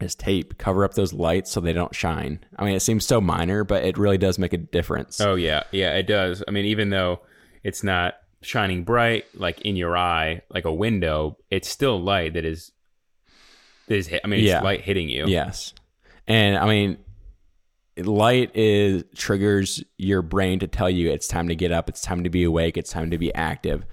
as 0.01 0.15
tape, 0.15 0.57
cover 0.57 0.83
up 0.83 0.93
those 0.93 1.13
lights 1.13 1.51
so 1.51 1.59
they 1.59 1.73
don't 1.73 1.95
shine. 1.95 2.39
I 2.57 2.65
mean, 2.65 2.75
it 2.75 2.81
seems 2.81 3.05
so 3.05 3.21
minor, 3.21 3.63
but 3.63 3.83
it 3.83 3.97
really 3.97 4.17
does 4.17 4.37
make 4.37 4.53
a 4.53 4.57
difference. 4.57 5.21
Oh 5.21 5.35
yeah, 5.35 5.63
yeah, 5.71 5.93
it 5.95 6.07
does. 6.07 6.43
I 6.47 6.51
mean, 6.51 6.65
even 6.65 6.89
though 6.89 7.21
it's 7.63 7.83
not 7.83 8.15
shining 8.41 8.83
bright 8.83 9.25
like 9.33 9.61
in 9.61 9.75
your 9.75 9.97
eye 9.97 10.41
like 10.49 10.65
a 10.65 10.73
window, 10.73 11.37
it's 11.49 11.69
still 11.69 12.01
light 12.01 12.33
that 12.33 12.45
is 12.45 12.71
is 13.87 14.09
I 14.23 14.27
mean, 14.27 14.39
it's 14.41 14.49
yeah. 14.49 14.61
light 14.61 14.81
hitting 14.81 15.09
you. 15.09 15.25
Yes, 15.27 15.73
and 16.27 16.57
I 16.57 16.67
mean, 16.67 16.97
light 17.97 18.51
is 18.55 19.03
triggers 19.15 19.83
your 19.97 20.21
brain 20.21 20.59
to 20.59 20.67
tell 20.67 20.89
you 20.89 21.11
it's 21.11 21.27
time 21.27 21.47
to 21.47 21.55
get 21.55 21.71
up, 21.71 21.89
it's 21.89 22.01
time 22.01 22.23
to 22.23 22.29
be 22.29 22.43
awake, 22.43 22.77
it's 22.77 22.91
time 22.91 23.11
to 23.11 23.17
be 23.17 23.33
active. 23.33 23.85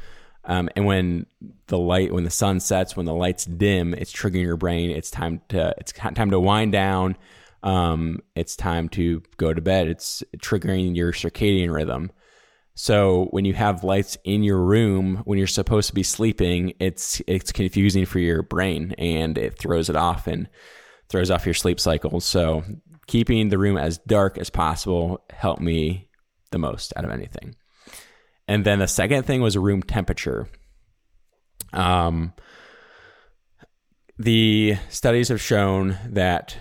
Um, 0.44 0.68
and 0.74 0.86
when 0.86 1.26
the 1.68 1.78
light, 1.78 2.12
when 2.12 2.24
the 2.24 2.30
sun 2.30 2.60
sets, 2.60 2.96
when 2.96 3.06
the 3.06 3.14
lights 3.14 3.44
dim, 3.44 3.94
it's 3.94 4.12
triggering 4.12 4.42
your 4.42 4.56
brain. 4.56 4.90
It's 4.90 5.10
time 5.10 5.40
to 5.50 5.74
it's 5.78 5.92
time 5.92 6.30
to 6.30 6.40
wind 6.40 6.72
down. 6.72 7.16
Um, 7.62 8.20
it's 8.34 8.56
time 8.56 8.88
to 8.90 9.22
go 9.36 9.54
to 9.54 9.60
bed. 9.60 9.86
It's 9.86 10.22
triggering 10.38 10.96
your 10.96 11.12
circadian 11.12 11.72
rhythm. 11.72 12.10
So 12.74 13.26
when 13.30 13.44
you 13.44 13.52
have 13.54 13.84
lights 13.84 14.16
in 14.24 14.42
your 14.42 14.60
room 14.60 15.22
when 15.24 15.38
you're 15.38 15.46
supposed 15.46 15.88
to 15.88 15.94
be 15.94 16.02
sleeping, 16.02 16.72
it's 16.80 17.20
it's 17.26 17.52
confusing 17.52 18.06
for 18.06 18.18
your 18.18 18.42
brain 18.42 18.94
and 18.98 19.36
it 19.38 19.58
throws 19.58 19.90
it 19.90 19.96
off 19.96 20.26
and 20.26 20.48
throws 21.08 21.30
off 21.30 21.46
your 21.46 21.54
sleep 21.54 21.78
cycles. 21.78 22.24
So 22.24 22.64
keeping 23.06 23.48
the 23.48 23.58
room 23.58 23.76
as 23.76 23.98
dark 23.98 24.38
as 24.38 24.50
possible 24.50 25.22
helped 25.30 25.60
me 25.60 26.08
the 26.50 26.58
most 26.58 26.92
out 26.96 27.04
of 27.04 27.10
anything. 27.10 27.54
And 28.52 28.66
then 28.66 28.80
the 28.80 28.86
second 28.86 29.22
thing 29.22 29.40
was 29.40 29.56
room 29.56 29.82
temperature. 29.82 30.46
Um, 31.72 32.34
the 34.18 34.76
studies 34.90 35.28
have 35.28 35.40
shown 35.40 35.96
that 36.10 36.58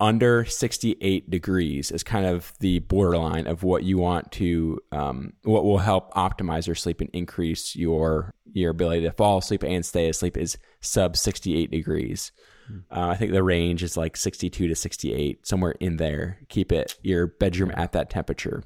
under 0.00 0.44
68 0.44 1.30
degrees 1.30 1.92
is 1.92 2.02
kind 2.02 2.26
of 2.26 2.52
the 2.58 2.80
borderline 2.80 3.46
of 3.46 3.62
what 3.62 3.84
you 3.84 3.96
want 3.96 4.32
to 4.32 4.80
um, 4.90 5.34
what 5.44 5.62
will 5.62 5.78
help 5.78 6.12
optimize 6.14 6.66
your 6.66 6.74
sleep 6.74 7.00
and 7.00 7.10
increase 7.12 7.76
your 7.76 8.32
your 8.52 8.72
ability 8.72 9.02
to 9.02 9.12
fall 9.12 9.38
asleep 9.38 9.62
and 9.62 9.86
stay 9.86 10.08
asleep 10.08 10.36
is 10.36 10.58
sub 10.80 11.16
68 11.16 11.70
degrees 11.70 12.32
hmm. 12.66 12.78
uh, 12.90 13.06
i 13.06 13.14
think 13.14 13.30
the 13.30 13.44
range 13.44 13.84
is 13.84 13.96
like 13.96 14.16
62 14.16 14.66
to 14.66 14.74
68 14.74 15.46
somewhere 15.46 15.76
in 15.78 15.98
there 15.98 16.40
keep 16.48 16.72
it 16.72 16.96
your 17.02 17.28
bedroom 17.28 17.70
at 17.76 17.92
that 17.92 18.10
temperature 18.10 18.64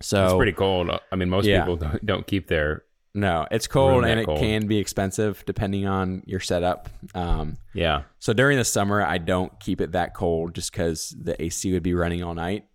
so 0.00 0.24
it's 0.24 0.34
pretty 0.34 0.52
cold 0.52 0.90
i 1.10 1.16
mean 1.16 1.28
most 1.28 1.46
yeah. 1.46 1.60
people 1.60 1.76
don't, 1.76 2.06
don't 2.06 2.26
keep 2.26 2.48
their 2.48 2.84
no, 3.14 3.48
it's 3.50 3.66
cold 3.66 4.04
and 4.04 4.20
it 4.20 4.26
cold. 4.26 4.38
can 4.38 4.68
be 4.68 4.78
expensive 4.78 5.42
depending 5.44 5.86
on 5.86 6.22
your 6.24 6.38
setup. 6.38 6.88
Um, 7.16 7.56
yeah. 7.74 8.02
So 8.20 8.32
during 8.32 8.58
the 8.58 8.64
summer, 8.64 9.02
I 9.02 9.18
don't 9.18 9.58
keep 9.58 9.80
it 9.80 9.92
that 9.92 10.14
cold 10.14 10.54
just 10.54 10.70
because 10.70 11.16
the 11.20 11.40
AC 11.42 11.72
would 11.72 11.82
be 11.82 11.94
running 11.94 12.22
all 12.22 12.34
night. 12.34 12.66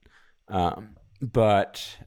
Um, 0.50 0.98
but 1.22 1.98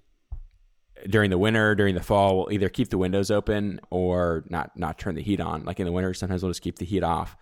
during 1.09 1.31
the 1.31 1.39
winter, 1.39 1.75
during 1.75 1.95
the 1.95 2.03
fall, 2.03 2.37
we'll 2.37 2.53
either 2.53 2.69
keep 2.69 2.91
the 2.91 2.99
windows 2.99 3.31
open 3.31 3.81
or 3.91 4.45
not 4.51 4.77
not 4.77 4.99
turn 4.99 5.15
the 5.15 5.23
heat 5.23 5.41
on. 5.41 5.65
Like 5.65 5.81
in 5.81 5.87
the 5.87 5.93
winter, 5.93 6.13
sometimes 6.13 6.43
we'll 6.43 6.51
just 6.51 6.63
keep 6.63 6.79
the 6.79 6.85
heat 6.85 7.05
off 7.05 7.37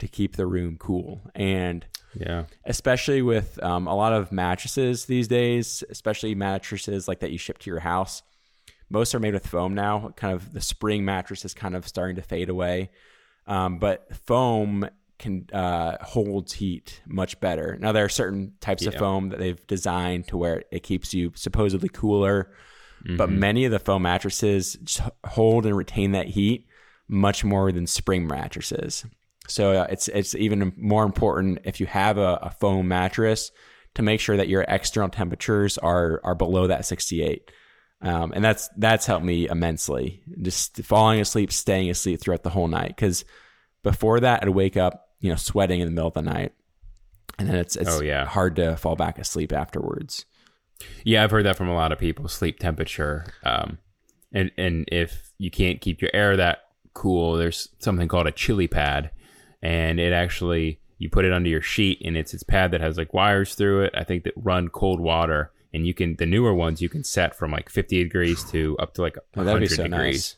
to 0.00 0.08
keep 0.08 0.36
the 0.36 0.46
room 0.46 0.76
cool. 0.78 1.22
And 1.34 1.86
yeah, 2.14 2.44
especially 2.64 3.22
with 3.22 3.62
um, 3.62 3.86
a 3.86 3.94
lot 3.94 4.12
of 4.12 4.32
mattresses 4.32 5.06
these 5.06 5.28
days, 5.28 5.82
especially 5.90 6.34
mattresses 6.34 7.08
like 7.08 7.20
that 7.20 7.30
you 7.30 7.38
ship 7.38 7.58
to 7.58 7.70
your 7.70 7.80
house 7.80 8.22
most 8.90 9.14
are 9.14 9.20
made 9.20 9.34
with 9.34 9.46
foam 9.46 9.74
now. 9.74 10.12
Kind 10.16 10.34
of 10.34 10.52
the 10.52 10.60
spring 10.60 11.04
mattress 11.04 11.44
is 11.44 11.54
kind 11.54 11.74
of 11.74 11.86
starting 11.86 12.16
to 12.16 12.22
fade 12.22 12.48
away, 12.48 12.90
um, 13.46 13.78
but 13.78 14.06
foam 14.26 14.88
can 15.18 15.48
uh, 15.52 15.96
holds 16.00 16.52
heat 16.54 17.00
much 17.06 17.38
better. 17.40 17.76
Now 17.80 17.92
there 17.92 18.04
are 18.04 18.10
certain 18.10 18.54
types 18.60 18.82
yeah. 18.82 18.90
of 18.90 18.94
foam 18.96 19.30
that 19.30 19.38
they've 19.38 19.66
designed 19.66 20.28
to 20.28 20.36
where 20.36 20.64
it 20.70 20.82
keeps 20.82 21.14
you 21.14 21.32
supposedly 21.34 21.88
cooler, 21.88 22.52
mm-hmm. 23.04 23.16
but 23.16 23.30
many 23.30 23.64
of 23.64 23.72
the 23.72 23.78
foam 23.78 24.02
mattresses 24.02 25.00
hold 25.26 25.66
and 25.66 25.76
retain 25.76 26.12
that 26.12 26.28
heat 26.28 26.66
much 27.08 27.44
more 27.44 27.70
than 27.70 27.86
spring 27.86 28.26
mattresses. 28.26 29.04
So 29.48 29.72
uh, 29.72 29.86
it's 29.90 30.08
it's 30.08 30.34
even 30.34 30.72
more 30.76 31.04
important 31.04 31.60
if 31.64 31.80
you 31.80 31.86
have 31.86 32.18
a, 32.18 32.38
a 32.42 32.50
foam 32.50 32.88
mattress 32.88 33.50
to 33.94 34.02
make 34.02 34.20
sure 34.20 34.36
that 34.36 34.48
your 34.48 34.64
external 34.68 35.08
temperatures 35.08 35.78
are 35.78 36.20
are 36.24 36.34
below 36.34 36.66
that 36.66 36.86
68. 36.86 37.50
Um, 38.02 38.32
and 38.34 38.44
that's 38.44 38.68
that's 38.76 39.06
helped 39.06 39.24
me 39.24 39.48
immensely. 39.48 40.22
Just 40.42 40.76
falling 40.82 41.20
asleep, 41.20 41.52
staying 41.52 41.90
asleep 41.90 42.20
throughout 42.20 42.42
the 42.42 42.50
whole 42.50 42.68
night. 42.68 42.88
Because 42.88 43.24
before 43.82 44.20
that, 44.20 44.42
I'd 44.42 44.48
wake 44.50 44.76
up, 44.76 45.08
you 45.20 45.30
know, 45.30 45.36
sweating 45.36 45.80
in 45.80 45.86
the 45.86 45.92
middle 45.92 46.08
of 46.08 46.14
the 46.14 46.22
night, 46.22 46.52
and 47.38 47.48
then 47.48 47.56
it's 47.56 47.76
it's 47.76 47.98
oh, 47.98 48.02
yeah. 48.02 48.26
hard 48.26 48.56
to 48.56 48.76
fall 48.76 48.96
back 48.96 49.18
asleep 49.18 49.52
afterwards. 49.52 50.26
Yeah, 51.04 51.22
I've 51.24 51.30
heard 51.30 51.46
that 51.46 51.56
from 51.56 51.68
a 51.68 51.74
lot 51.74 51.92
of 51.92 51.98
people. 51.98 52.28
Sleep 52.28 52.58
temperature, 52.58 53.26
um, 53.42 53.78
and 54.32 54.50
and 54.58 54.86
if 54.90 55.32
you 55.38 55.50
can't 55.50 55.80
keep 55.80 56.02
your 56.02 56.10
air 56.12 56.36
that 56.36 56.58
cool, 56.92 57.34
there's 57.34 57.68
something 57.78 58.08
called 58.08 58.26
a 58.26 58.32
chili 58.32 58.68
pad, 58.68 59.10
and 59.64 59.98
it 59.98 60.12
actually 60.12 60.78
you 60.98 61.10
put 61.10 61.24
it 61.24 61.32
under 61.32 61.48
your 61.48 61.62
sheet, 61.62 62.00
and 62.04 62.16
it's 62.16 62.32
its 62.32 62.44
pad 62.44 62.70
that 62.70 62.80
has 62.80 62.96
like 62.96 63.12
wires 63.12 63.56
through 63.56 63.82
it. 63.82 63.94
I 63.96 64.04
think 64.04 64.22
that 64.24 64.34
run 64.36 64.68
cold 64.68 65.00
water 65.00 65.50
and 65.74 65.86
you 65.86 65.92
can 65.92 66.14
the 66.16 66.24
newer 66.24 66.54
ones 66.54 66.80
you 66.80 66.88
can 66.88 67.02
set 67.02 67.34
from 67.34 67.50
like 67.50 67.68
50 67.68 68.04
degrees 68.04 68.44
to 68.44 68.76
up 68.78 68.94
to 68.94 69.02
like 69.02 69.18
100 69.34 69.62
oh, 69.62 69.66
so 69.66 69.82
degrees. 69.82 69.90
Nice. 69.90 70.36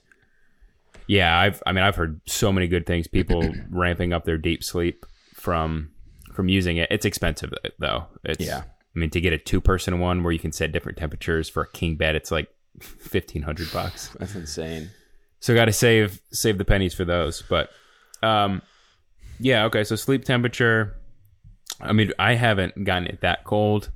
Yeah, 1.06 1.38
I've 1.38 1.62
I 1.66 1.72
mean 1.72 1.84
I've 1.84 1.94
heard 1.94 2.20
so 2.26 2.50
many 2.50 2.66
good 2.66 2.86
things. 2.86 3.06
People 3.06 3.52
ramping 3.70 4.12
up 4.12 4.24
their 4.24 4.38
deep 4.38 4.64
sleep 4.64 5.04
from 5.34 5.90
from 6.32 6.48
using 6.48 6.78
it. 6.78 6.88
It's 6.90 7.04
expensive 7.04 7.52
though. 7.78 8.06
It's, 8.24 8.44
yeah. 8.44 8.62
I 8.64 8.98
mean 8.98 9.10
to 9.10 9.20
get 9.20 9.34
a 9.34 9.38
two 9.38 9.60
person 9.60 10.00
one 10.00 10.24
where 10.24 10.32
you 10.32 10.38
can 10.38 10.52
set 10.52 10.72
different 10.72 10.96
temperatures 10.96 11.50
for 11.50 11.62
a 11.62 11.68
king 11.68 11.96
bed, 11.96 12.16
it's 12.16 12.30
like 12.30 12.48
fifteen 12.80 13.42
hundred 13.42 13.70
bucks. 13.72 14.08
That's 14.18 14.34
insane. 14.34 14.90
So 15.40 15.54
got 15.54 15.66
to 15.66 15.72
save 15.72 16.20
save 16.32 16.56
the 16.56 16.64
pennies 16.64 16.94
for 16.94 17.04
those. 17.04 17.42
But 17.42 17.68
um, 18.22 18.62
yeah, 19.38 19.64
okay. 19.66 19.84
So 19.84 19.96
sleep 19.96 20.24
temperature. 20.24 20.96
I 21.80 21.92
mean, 21.92 22.12
I 22.18 22.34
haven't 22.34 22.84
gotten 22.84 23.06
it 23.06 23.20
that 23.20 23.44
cold. 23.44 23.90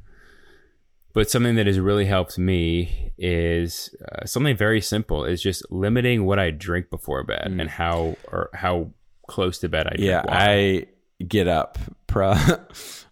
But 1.12 1.28
something 1.28 1.56
that 1.56 1.66
has 1.66 1.80
really 1.80 2.04
helped 2.04 2.38
me 2.38 3.12
is 3.18 3.94
uh, 4.12 4.26
something 4.26 4.56
very 4.56 4.80
simple: 4.80 5.24
is 5.24 5.42
just 5.42 5.68
limiting 5.70 6.24
what 6.24 6.38
I 6.38 6.50
drink 6.50 6.88
before 6.88 7.24
bed 7.24 7.48
mm. 7.50 7.60
and 7.60 7.68
how 7.68 8.16
or 8.30 8.50
how 8.54 8.90
close 9.26 9.58
to 9.60 9.68
bed, 9.68 9.86
I 9.88 9.90
drink 9.90 10.02
Yeah, 10.08 10.18
water. 10.18 10.32
I 10.32 10.86
get 11.26 11.48
up. 11.48 11.78
Pro, 12.06 12.30
I 12.32 12.58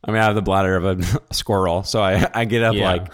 mean, 0.09 0.17
I 0.17 0.25
have 0.25 0.35
the 0.37 0.43
bladder 0.43 0.77
of 0.77 0.85
a 0.85 1.21
squirrel, 1.35 1.83
so 1.83 2.01
I 2.01 2.29
I 2.35 2.45
get 2.45 2.63
up 2.63 2.75
Yeah. 2.77 2.93
like 2.93 3.13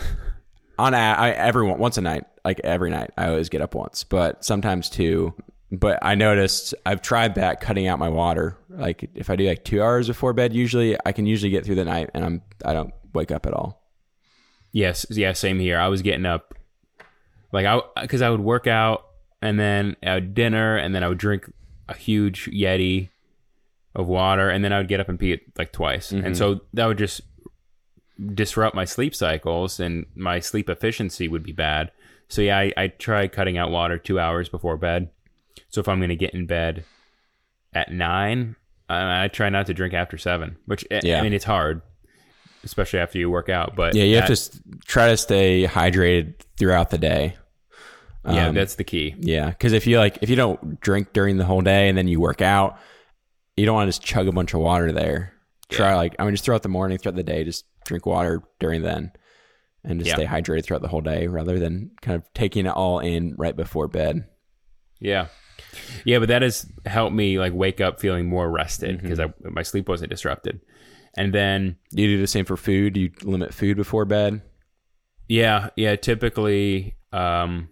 on 0.79 0.93
a, 0.93 0.97
I, 0.99 1.31
every 1.31 1.67
one- 1.67 1.79
once 1.79 1.97
a 1.99 2.03
night, 2.03 2.25
like 2.45 2.61
every 2.65 2.91
night. 2.91 3.11
I 3.17 3.29
always 3.29 3.49
get 3.49 3.63
up 3.63 3.75
once, 3.75 4.05
but 4.05 4.45
sometimes 4.45 4.91
two. 4.91 5.33
But 5.79 5.99
I 6.03 6.15
noticed 6.15 6.75
I've 6.85 7.03
tried 7.03 7.37
that 7.37 7.61
cutting 7.61 7.87
out 7.87 7.99
my 7.99 8.09
water. 8.09 8.57
Like 8.69 9.09
if 9.15 9.31
I 9.31 9.37
do 9.37 9.47
like 9.47 9.65
two 9.65 9.83
hours 9.83 10.09
before 10.09 10.33
bed, 10.33 10.53
usually 10.53 10.97
I 11.07 11.13
can 11.13 11.27
usually 11.27 11.51
get 11.51 11.65
through 11.65 11.77
the 11.77 11.85
night, 11.85 12.11
and 12.15 12.25
I'm 12.25 12.43
I 12.65 12.73
don't 12.73 12.93
wake 13.13 13.31
up 13.31 13.47
at 13.47 13.55
all. 13.55 13.83
Yes, 14.73 15.07
yeah, 15.11 15.33
same 15.33 15.59
here. 15.59 15.79
I 15.79 15.89
was 15.89 16.03
getting 16.03 16.27
up 16.27 16.55
like 17.53 17.67
I 17.67 17.81
because 18.03 18.23
I 18.23 18.31
would 18.31 18.41
work 18.41 18.67
out 18.67 19.07
and 19.41 19.59
then 19.59 19.97
I 20.03 20.15
would 20.15 20.35
dinner 20.35 20.77
and 20.77 20.95
then 20.95 21.05
I 21.05 21.09
would 21.09 21.19
drink 21.19 21.51
a 21.89 21.95
huge 21.95 22.47
yeti 22.47 23.11
of 23.95 24.09
water 24.09 24.49
and 24.49 24.65
then 24.65 24.73
I 24.73 24.79
would 24.79 24.89
get 24.89 25.01
up 25.01 25.09
and 25.09 25.19
pee 25.19 25.33
it 25.33 25.43
like 25.57 25.73
twice. 25.73 26.11
And 26.11 26.25
mm-hmm. 26.25 26.35
so 26.35 26.61
that 26.73 26.87
would 26.87 26.99
just 26.99 27.21
disrupt 28.35 28.75
my 28.75 28.85
sleep 28.85 29.15
cycles 29.15 29.81
and 29.81 30.07
my 30.15 30.41
sleep 30.41 30.69
efficiency 30.69 31.29
would 31.29 31.43
be 31.43 31.53
bad. 31.53 31.93
So 32.29 32.43
yeah, 32.43 32.59
I, 32.59 32.73
I 32.77 32.89
try 32.89 33.29
cutting 33.29 33.59
out 33.59 33.71
water 33.71 33.99
two 33.99 34.19
hours 34.19 34.49
before 34.49 34.77
bed. 34.77 35.11
So 35.75 35.81
if 35.81 35.89
I'm 35.89 35.99
going 35.99 36.11
to 36.11 36.17
get 36.17 36.35
in 36.35 36.47
bed 36.47 36.85
at 37.73 37.91
nine, 37.93 38.55
I, 38.89 39.25
I 39.25 39.29
try 39.29 39.49
not 39.49 39.67
to 39.67 39.75
drink 39.75 39.93
after 39.93 40.17
seven. 40.17 40.57
Which 40.67 40.85
I- 40.89 41.01
Yeah. 41.03 41.19
I 41.19 41.23
mean, 41.23 41.33
it's 41.33 41.45
hard, 41.45 41.83
especially 42.63 43.01
after 43.01 43.19
you 43.19 43.29
work 43.29 43.49
out. 43.49 43.75
But 43.75 43.97
Yeah, 43.97 44.05
you 44.05 44.15
have 44.17 44.29
to 44.33 44.51
try 44.87 45.09
to 45.09 45.17
stay 45.17 45.67
hydrated 45.67 46.35
throughout 46.57 46.91
the 46.91 46.99
day. 46.99 47.35
Yeah, 48.25 48.47
Um, 48.49 48.55
that's 48.55 48.77
the 48.77 48.85
key. 48.85 49.17
Yeah, 49.19 49.49
because 49.51 49.73
if 49.73 49.85
you 49.89 49.99
like, 49.99 50.19
if 50.23 50.31
you 50.31 50.37
don't 50.37 50.81
drink 50.81 51.13
during 51.13 51.39
the 51.39 51.45
whole 51.45 51.61
day 51.61 51.89
and 51.89 51.99
then 51.99 52.07
you 52.07 52.21
work 52.21 52.41
out, 52.41 52.79
you 53.57 53.67
don't 53.67 53.75
want 53.75 53.89
to 53.89 53.99
just 53.99 54.03
chug 54.07 54.29
a 54.29 54.33
bunch 54.33 54.55
of 54.55 54.61
water 54.61 54.93
there. 54.93 55.33
Try 55.71 55.97
like, 55.97 56.15
I 56.21 56.25
mean, 56.25 56.35
just 56.35 56.45
throughout 56.45 56.63
the 56.63 56.69
morning, 56.69 56.99
throughout 56.99 57.17
the 57.17 57.25
day, 57.25 57.43
just 57.43 57.65
drink 57.85 58.07
water 58.07 58.43
during 58.61 58.83
then, 58.83 59.11
and 59.83 59.99
just 59.99 60.09
Yeah. 60.09 60.15
stay 60.15 60.27
hydrated 60.27 60.65
throughout 60.65 60.83
the 60.83 60.89
whole 60.89 61.01
day, 61.01 61.27
rather 61.27 61.59
than 61.59 61.91
kind 62.01 62.15
of 62.15 62.33
taking 62.33 62.65
it 62.67 62.71
all 62.71 63.01
in 63.01 63.35
right 63.37 63.57
before 63.57 63.89
bed. 63.89 64.25
Yeah. 65.01 65.27
Yeah, 66.05 66.19
but 66.19 66.29
that 66.29 66.43
has 66.43 66.67
helped 66.87 67.15
me 67.15 67.39
like 67.39 67.53
wake 67.55 67.81
up 67.81 68.01
feeling 68.01 68.27
more 68.27 68.51
rested 68.51 68.99
Mm-hmm. 68.99 69.09
because 69.15 69.31
my 69.43 69.63
sleep 69.63 69.89
wasn't 69.89 70.11
disrupted. 70.11 70.61
And 71.17 71.33
then 71.33 71.77
you 71.93 72.07
do 72.09 72.21
the 72.21 72.27
same 72.27 72.45
for 72.45 72.57
food? 72.57 72.97
You 72.97 73.11
limit 73.23 73.55
food 73.55 73.77
before 73.77 74.05
bed? 74.05 74.43
yeah, 75.29 75.71
yeah, 75.77 75.97
typically 75.97 76.97
um 77.13 77.69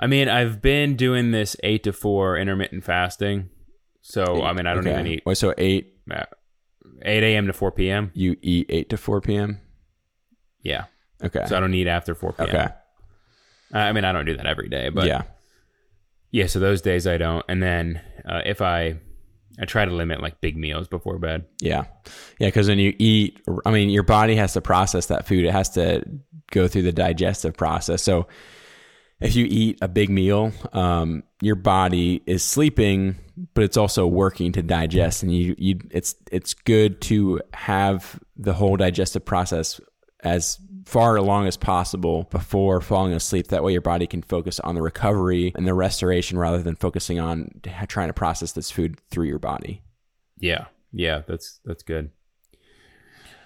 I 0.00 0.06
mean, 0.06 0.28
I've 0.28 0.62
been 0.62 0.94
doing 0.94 1.32
this 1.32 1.56
8 1.64 1.82
to 1.84 1.92
4 1.92 2.36
intermittent 2.38 2.84
fasting. 2.84 3.50
So, 4.00 4.42
I 4.44 4.52
mean, 4.52 4.66
I 4.66 4.74
don't 4.74 4.86
Okay. 4.86 4.92
even 4.92 5.06
eat 5.08 5.22
Wait, 5.26 5.36
so 5.36 5.52
eight, 5.58 5.94
uh, 6.10 6.24
8 7.02 7.22
a.m. 7.24 7.46
to 7.48 7.52
4 7.52 7.72
p.m. 7.72 8.10
you 8.14 8.36
eat 8.40 8.66
eight 8.70 8.88
to 8.90 8.96
four 8.96 9.20
p.m. 9.20 9.60
Yeah. 10.62 10.84
Okay. 11.22 11.44
So 11.46 11.56
I 11.56 11.60
don't 11.60 11.74
eat 11.74 11.88
after 11.88 12.14
4 12.14 12.32
p.m. 12.34 12.48
okay. 12.48 12.68
I 13.72 13.92
mean, 13.92 14.04
I 14.04 14.12
don't 14.12 14.24
do 14.24 14.36
that 14.36 14.46
every 14.46 14.68
day, 14.68 14.88
but 14.88 15.06
yeah. 15.06 15.22
Yeah, 16.30 16.46
so 16.46 16.58
those 16.58 16.82
days 16.82 17.06
I 17.06 17.16
don't. 17.16 17.44
And 17.48 17.62
then 17.62 18.00
uh, 18.28 18.42
if 18.44 18.60
I 18.60 18.98
I 19.60 19.64
try 19.64 19.84
to 19.84 19.90
limit 19.90 20.22
like 20.22 20.40
big 20.40 20.56
meals 20.56 20.88
before 20.88 21.18
bed. 21.18 21.44
Yeah. 21.60 21.84
Yeah. 22.38 22.48
Because 22.48 22.68
when 22.68 22.78
you 22.78 22.94
eat, 22.98 23.40
I 23.66 23.70
mean, 23.70 23.90
your 23.90 24.04
body 24.04 24.36
has 24.36 24.52
to 24.52 24.60
process 24.60 25.06
that 25.06 25.26
food. 25.26 25.44
It 25.44 25.50
has 25.50 25.70
to 25.70 26.04
go 26.52 26.68
through 26.68 26.82
the 26.82 26.92
digestive 26.92 27.56
process. 27.56 28.02
So 28.02 28.28
if 29.20 29.34
you 29.34 29.46
eat 29.48 29.78
a 29.82 29.88
big 29.88 30.10
meal, 30.10 30.52
um, 30.72 31.24
your 31.42 31.56
body 31.56 32.22
is 32.26 32.44
sleeping, 32.44 33.16
but 33.54 33.64
it's 33.64 33.76
also 33.76 34.06
working 34.06 34.52
to 34.52 34.62
digest. 34.62 35.24
And 35.24 35.34
you, 35.34 35.56
you, 35.58 35.80
it's, 35.90 36.14
it's 36.30 36.54
good 36.54 37.00
to 37.02 37.40
have 37.52 38.20
the 38.36 38.52
whole 38.52 38.76
digestive 38.76 39.24
process 39.24 39.80
as 40.22 40.58
far 40.88 41.16
along 41.16 41.46
as 41.46 41.58
possible 41.58 42.26
before 42.30 42.80
falling 42.80 43.12
asleep. 43.12 43.48
That 43.48 43.62
way, 43.62 43.72
your 43.72 43.82
body 43.82 44.06
can 44.06 44.22
focus 44.22 44.58
on 44.60 44.74
the 44.74 44.80
recovery 44.80 45.52
and 45.54 45.66
the 45.66 45.74
restoration 45.74 46.38
rather 46.38 46.62
than 46.62 46.76
focusing 46.76 47.20
on 47.20 47.60
trying 47.88 48.08
to 48.08 48.14
process 48.14 48.52
this 48.52 48.70
food 48.70 48.98
through 49.10 49.26
your 49.26 49.38
body. 49.38 49.82
Yeah, 50.38 50.66
yeah, 50.90 51.22
that's 51.28 51.60
that's 51.66 51.82
good. 51.82 52.10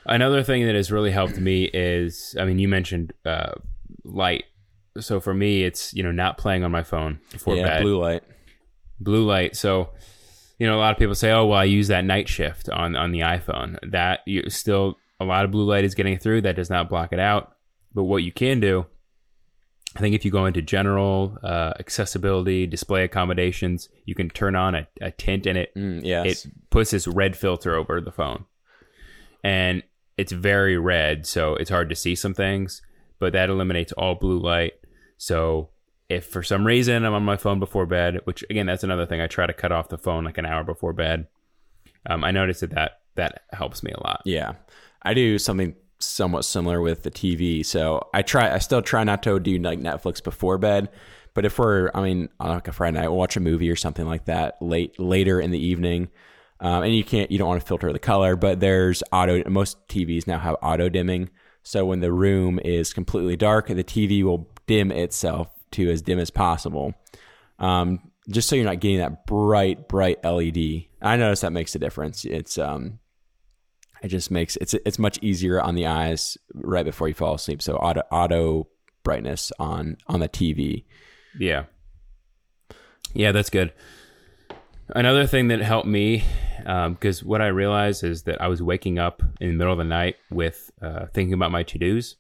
Another 0.06 0.44
thing 0.44 0.66
that 0.66 0.76
has 0.76 0.92
really 0.92 1.10
helped 1.10 1.36
me 1.36 1.64
is, 1.64 2.36
I 2.38 2.44
mean, 2.44 2.60
you 2.60 2.68
mentioned 2.68 3.12
uh, 3.24 3.54
light. 4.04 4.44
So 5.00 5.18
for 5.18 5.34
me, 5.34 5.64
it's 5.64 5.92
you 5.92 6.04
know 6.04 6.12
not 6.12 6.38
playing 6.38 6.62
on 6.62 6.70
my 6.70 6.84
phone 6.84 7.18
before 7.32 7.56
yeah, 7.56 7.64
bed. 7.64 7.82
blue 7.82 8.00
light. 8.00 8.22
blue 9.00 9.26
light. 9.26 9.56
So, 9.56 9.90
you 10.60 10.68
know, 10.68 10.76
a 10.76 10.80
lot 10.80 10.92
of 10.92 10.98
people 10.98 11.16
say, 11.16 11.32
"Oh, 11.32 11.46
well, 11.46 11.58
I 11.58 11.64
use 11.64 11.88
that 11.88 12.04
night 12.04 12.28
shift 12.28 12.68
on 12.68 12.94
on 12.94 13.10
the 13.10 13.20
iPhone." 13.20 13.78
That 13.90 14.20
you 14.26 14.48
still 14.48 14.96
a 15.22 15.24
lot 15.24 15.44
of 15.44 15.50
blue 15.50 15.64
light 15.64 15.84
is 15.84 15.94
getting 15.94 16.18
through. 16.18 16.42
That 16.42 16.56
does 16.56 16.70
not 16.70 16.88
block 16.88 17.12
it 17.12 17.20
out. 17.20 17.56
But 17.94 18.04
what 18.04 18.22
you 18.22 18.32
can 18.32 18.60
do, 18.60 18.86
I 19.96 20.00
think, 20.00 20.14
if 20.14 20.24
you 20.24 20.30
go 20.30 20.46
into 20.46 20.62
general 20.62 21.38
uh, 21.42 21.74
accessibility 21.78 22.66
display 22.66 23.04
accommodations, 23.04 23.88
you 24.04 24.14
can 24.14 24.30
turn 24.30 24.56
on 24.56 24.74
a, 24.74 24.88
a 25.00 25.10
tint, 25.10 25.46
and 25.46 25.58
it 25.58 25.74
Mm, 25.74 26.00
yes. 26.04 26.44
it 26.44 26.52
puts 26.70 26.90
this 26.90 27.06
red 27.06 27.36
filter 27.36 27.74
over 27.74 28.00
the 28.00 28.12
phone, 28.12 28.46
and 29.44 29.82
it's 30.16 30.32
very 30.32 30.76
red, 30.78 31.26
so 31.26 31.54
it's 31.54 31.70
hard 31.70 31.88
to 31.90 31.96
see 31.96 32.14
some 32.14 32.34
things. 32.34 32.82
But 33.18 33.34
that 33.34 33.50
eliminates 33.50 33.92
all 33.92 34.14
blue 34.14 34.38
light. 34.40 34.72
So 35.16 35.68
if 36.08 36.26
for 36.26 36.42
some 36.42 36.66
reason 36.66 37.04
I'm 37.04 37.14
on 37.14 37.24
my 37.24 37.36
phone 37.36 37.60
before 37.60 37.86
bed, 37.86 38.20
which 38.24 38.44
again 38.50 38.66
that's 38.66 38.84
another 38.84 39.06
thing, 39.06 39.20
I 39.20 39.26
try 39.26 39.46
to 39.46 39.52
cut 39.52 39.72
off 39.72 39.88
the 39.88 39.98
phone 39.98 40.24
like 40.24 40.38
an 40.38 40.46
hour 40.46 40.64
before 40.64 40.92
bed. 40.92 41.28
Um, 42.08 42.24
I 42.24 42.30
noticed 42.32 42.62
that, 42.62 42.70
that 42.70 43.00
that 43.14 43.42
helps 43.52 43.82
me 43.82 43.92
a 43.92 44.02
lot. 44.02 44.22
Yeah. 44.24 44.54
I 45.02 45.14
do 45.14 45.38
something 45.38 45.74
somewhat 45.98 46.44
similar 46.44 46.80
with 46.80 47.02
the 47.02 47.10
TV. 47.10 47.64
So 47.64 48.08
I 48.12 48.22
try, 48.22 48.52
I 48.52 48.58
still 48.58 48.82
try 48.82 49.04
not 49.04 49.22
to 49.24 49.38
do 49.38 49.58
like 49.58 49.78
Netflix 49.78 50.22
before 50.22 50.58
bed. 50.58 50.90
But 51.34 51.44
if 51.46 51.58
we're, 51.58 51.90
I 51.94 52.02
mean, 52.02 52.28
on 52.40 52.50
like 52.50 52.68
a 52.68 52.72
Friday 52.72 52.98
night, 52.98 53.08
we'll 53.08 53.18
watch 53.18 53.36
a 53.36 53.40
movie 53.40 53.70
or 53.70 53.76
something 53.76 54.06
like 54.06 54.26
that 54.26 54.60
late, 54.60 54.98
later 55.00 55.40
in 55.40 55.50
the 55.50 55.58
evening. 55.58 56.08
Um, 56.60 56.84
and 56.84 56.94
you 56.94 57.02
can't, 57.02 57.30
you 57.30 57.38
don't 57.38 57.48
want 57.48 57.60
to 57.60 57.66
filter 57.66 57.92
the 57.92 57.98
color, 57.98 58.36
but 58.36 58.60
there's 58.60 59.02
auto, 59.12 59.42
most 59.48 59.88
TVs 59.88 60.26
now 60.26 60.38
have 60.38 60.56
auto 60.62 60.88
dimming. 60.88 61.30
So 61.62 61.84
when 61.86 62.00
the 62.00 62.12
room 62.12 62.60
is 62.64 62.92
completely 62.92 63.36
dark, 63.36 63.68
the 63.68 63.82
TV 63.82 64.22
will 64.22 64.48
dim 64.66 64.92
itself 64.92 65.48
to 65.72 65.90
as 65.90 66.02
dim 66.02 66.18
as 66.18 66.30
possible. 66.30 66.94
Um, 67.58 68.10
just 68.28 68.48
so 68.48 68.54
you're 68.54 68.64
not 68.64 68.80
getting 68.80 68.98
that 68.98 69.26
bright, 69.26 69.88
bright 69.88 70.22
LED. 70.24 70.84
I 71.00 71.16
notice 71.16 71.40
that 71.40 71.52
makes 71.52 71.74
a 71.74 71.78
difference. 71.78 72.24
It's, 72.24 72.58
um, 72.58 73.00
it 74.02 74.08
just 74.08 74.30
makes 74.30 74.56
it's 74.56 74.74
it's 74.74 74.98
much 74.98 75.18
easier 75.22 75.60
on 75.60 75.74
the 75.74 75.86
eyes 75.86 76.36
right 76.54 76.84
before 76.84 77.08
you 77.08 77.14
fall 77.14 77.34
asleep. 77.34 77.62
So 77.62 77.76
auto 77.76 78.02
auto 78.10 78.68
brightness 79.02 79.52
on 79.58 79.96
on 80.08 80.20
the 80.20 80.28
TV. 80.28 80.84
Yeah. 81.38 81.64
Yeah, 83.14 83.32
that's 83.32 83.50
good. 83.50 83.72
Another 84.88 85.26
thing 85.26 85.48
that 85.48 85.60
helped 85.60 85.86
me, 85.86 86.24
because 86.58 87.22
what 87.24 87.40
I 87.40 87.46
realized 87.46 88.04
is 88.04 88.24
that 88.24 88.42
I 88.42 88.48
was 88.48 88.62
waking 88.62 88.98
up 88.98 89.22
in 89.40 89.48
the 89.48 89.54
middle 89.54 89.72
of 89.72 89.78
the 89.78 89.84
night 89.84 90.16
with 90.30 90.70
uh, 90.82 91.06
thinking 91.06 91.34
about 91.34 91.50
my 91.50 91.62
to 91.62 91.78
dos. 91.78 92.16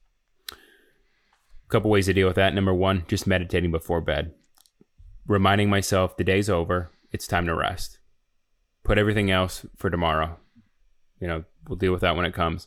A 0.50 1.68
couple 1.68 1.90
ways 1.90 2.06
to 2.06 2.14
deal 2.14 2.26
with 2.26 2.36
that. 2.36 2.54
Number 2.54 2.72
one, 2.72 3.04
just 3.08 3.26
meditating 3.26 3.70
before 3.70 4.00
bed, 4.00 4.32
reminding 5.26 5.70
myself 5.70 6.16
the 6.16 6.24
day's 6.24 6.48
over, 6.48 6.90
it's 7.10 7.26
time 7.26 7.46
to 7.46 7.54
rest. 7.54 7.98
Put 8.84 8.98
everything 8.98 9.30
else 9.30 9.66
for 9.76 9.90
tomorrow. 9.90 10.38
You 11.22 11.28
know, 11.28 11.44
we'll 11.68 11.78
deal 11.78 11.92
with 11.92 12.00
that 12.00 12.16
when 12.16 12.26
it 12.26 12.34
comes. 12.34 12.66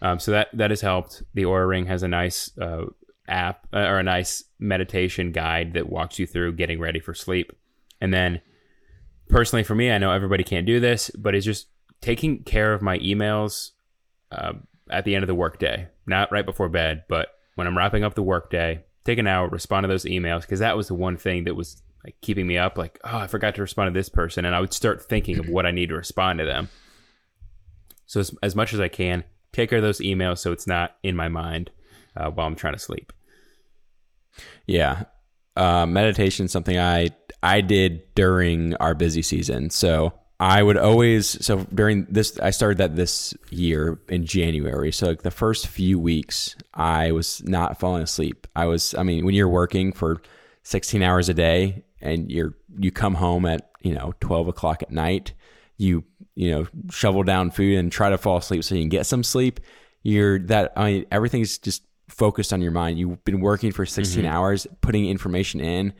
Um, 0.00 0.20
so 0.20 0.30
that 0.30 0.48
that 0.52 0.70
has 0.70 0.80
helped. 0.80 1.24
The 1.34 1.42
Oura 1.42 1.68
Ring 1.68 1.86
has 1.86 2.04
a 2.04 2.08
nice 2.08 2.56
uh, 2.56 2.84
app 3.26 3.66
uh, 3.72 3.78
or 3.78 3.98
a 3.98 4.04
nice 4.04 4.44
meditation 4.60 5.32
guide 5.32 5.74
that 5.74 5.90
walks 5.90 6.20
you 6.20 6.26
through 6.26 6.52
getting 6.52 6.78
ready 6.78 7.00
for 7.00 7.14
sleep. 7.14 7.52
And 8.00 8.14
then, 8.14 8.40
personally, 9.28 9.64
for 9.64 9.74
me, 9.74 9.90
I 9.90 9.98
know 9.98 10.12
everybody 10.12 10.44
can't 10.44 10.66
do 10.66 10.78
this, 10.78 11.10
but 11.10 11.34
it's 11.34 11.44
just 11.44 11.66
taking 12.00 12.44
care 12.44 12.72
of 12.72 12.80
my 12.80 12.98
emails 12.98 13.70
uh, 14.30 14.52
at 14.88 15.04
the 15.04 15.16
end 15.16 15.24
of 15.24 15.28
the 15.28 15.34
workday, 15.34 15.88
not 16.06 16.30
right 16.30 16.46
before 16.46 16.68
bed, 16.68 17.04
but 17.08 17.28
when 17.56 17.66
I'm 17.66 17.76
wrapping 17.76 18.04
up 18.04 18.14
the 18.14 18.22
workday. 18.22 18.84
Take 19.04 19.18
an 19.18 19.26
hour, 19.26 19.48
respond 19.48 19.84
to 19.84 19.88
those 19.88 20.06
emails 20.06 20.42
because 20.42 20.60
that 20.60 20.78
was 20.78 20.88
the 20.88 20.94
one 20.94 21.18
thing 21.18 21.44
that 21.44 21.54
was 21.54 21.82
like 22.04 22.16
keeping 22.22 22.46
me 22.46 22.56
up. 22.56 22.78
Like, 22.78 22.98
oh, 23.04 23.18
I 23.18 23.26
forgot 23.26 23.54
to 23.56 23.62
respond 23.62 23.92
to 23.92 23.98
this 23.98 24.08
person, 24.08 24.44
and 24.46 24.54
I 24.54 24.60
would 24.60 24.72
start 24.72 25.02
thinking 25.02 25.38
of 25.38 25.48
what 25.48 25.66
I 25.66 25.72
need 25.72 25.90
to 25.90 25.94
respond 25.94 26.38
to 26.38 26.46
them. 26.46 26.70
So 28.14 28.20
as, 28.20 28.32
as 28.44 28.54
much 28.54 28.72
as 28.72 28.78
I 28.78 28.86
can, 28.86 29.24
take 29.52 29.70
care 29.70 29.78
of 29.78 29.82
those 29.82 29.98
emails 29.98 30.38
so 30.38 30.52
it's 30.52 30.68
not 30.68 30.94
in 31.02 31.16
my 31.16 31.28
mind 31.28 31.72
uh, 32.16 32.30
while 32.30 32.46
I'm 32.46 32.54
trying 32.54 32.74
to 32.74 32.78
sleep. 32.78 33.12
Yeah. 34.66 35.06
Uh, 35.56 35.84
meditation 35.86 36.46
is 36.46 36.52
something 36.52 36.78
I 36.78 37.10
I 37.42 37.60
did 37.60 38.14
during 38.14 38.76
our 38.76 38.94
busy 38.94 39.22
season. 39.22 39.70
So 39.70 40.14
I 40.38 40.62
would 40.62 40.76
always 40.76 41.44
so 41.44 41.66
during 41.74 42.06
this 42.08 42.38
I 42.38 42.50
started 42.50 42.78
that 42.78 42.94
this 42.94 43.34
year 43.50 43.98
in 44.08 44.26
January. 44.26 44.92
So 44.92 45.08
like 45.08 45.22
the 45.22 45.32
first 45.32 45.66
few 45.66 45.98
weeks 45.98 46.54
I 46.72 47.10
was 47.10 47.42
not 47.42 47.80
falling 47.80 48.02
asleep. 48.04 48.46
I 48.54 48.66
was 48.66 48.94
I 48.94 49.02
mean 49.02 49.24
when 49.24 49.34
you're 49.34 49.48
working 49.48 49.92
for 49.92 50.22
16 50.62 51.02
hours 51.02 51.28
a 51.28 51.34
day 51.34 51.82
and 52.00 52.30
you're 52.30 52.54
you 52.78 52.92
come 52.92 53.14
home 53.14 53.44
at 53.44 53.72
you 53.84 53.94
know, 53.94 54.14
12 54.20 54.48
o'clock 54.48 54.82
at 54.82 54.90
night, 54.90 55.34
you, 55.76 56.04
you 56.34 56.50
know, 56.50 56.66
shovel 56.90 57.22
down 57.22 57.50
food 57.50 57.78
and 57.78 57.90
try 57.90 58.10
to 58.10 58.18
fall 58.18 58.38
asleep 58.38 58.64
so 58.64 58.74
you 58.74 58.82
can 58.82 58.88
get 58.88 59.06
some 59.06 59.22
sleep. 59.22 59.60
You're 60.02 60.38
that, 60.46 60.72
I 60.76 60.92
mean, 60.92 61.06
everything's 61.10 61.58
just 61.58 61.82
focused 62.08 62.52
on 62.52 62.60
your 62.60 62.72
mind. 62.72 62.98
You've 62.98 63.24
been 63.24 63.40
working 63.40 63.72
for 63.72 63.86
16 63.86 64.24
hours, 64.26 64.66
putting 64.80 65.06
information 65.06 65.60
in, 65.60 65.94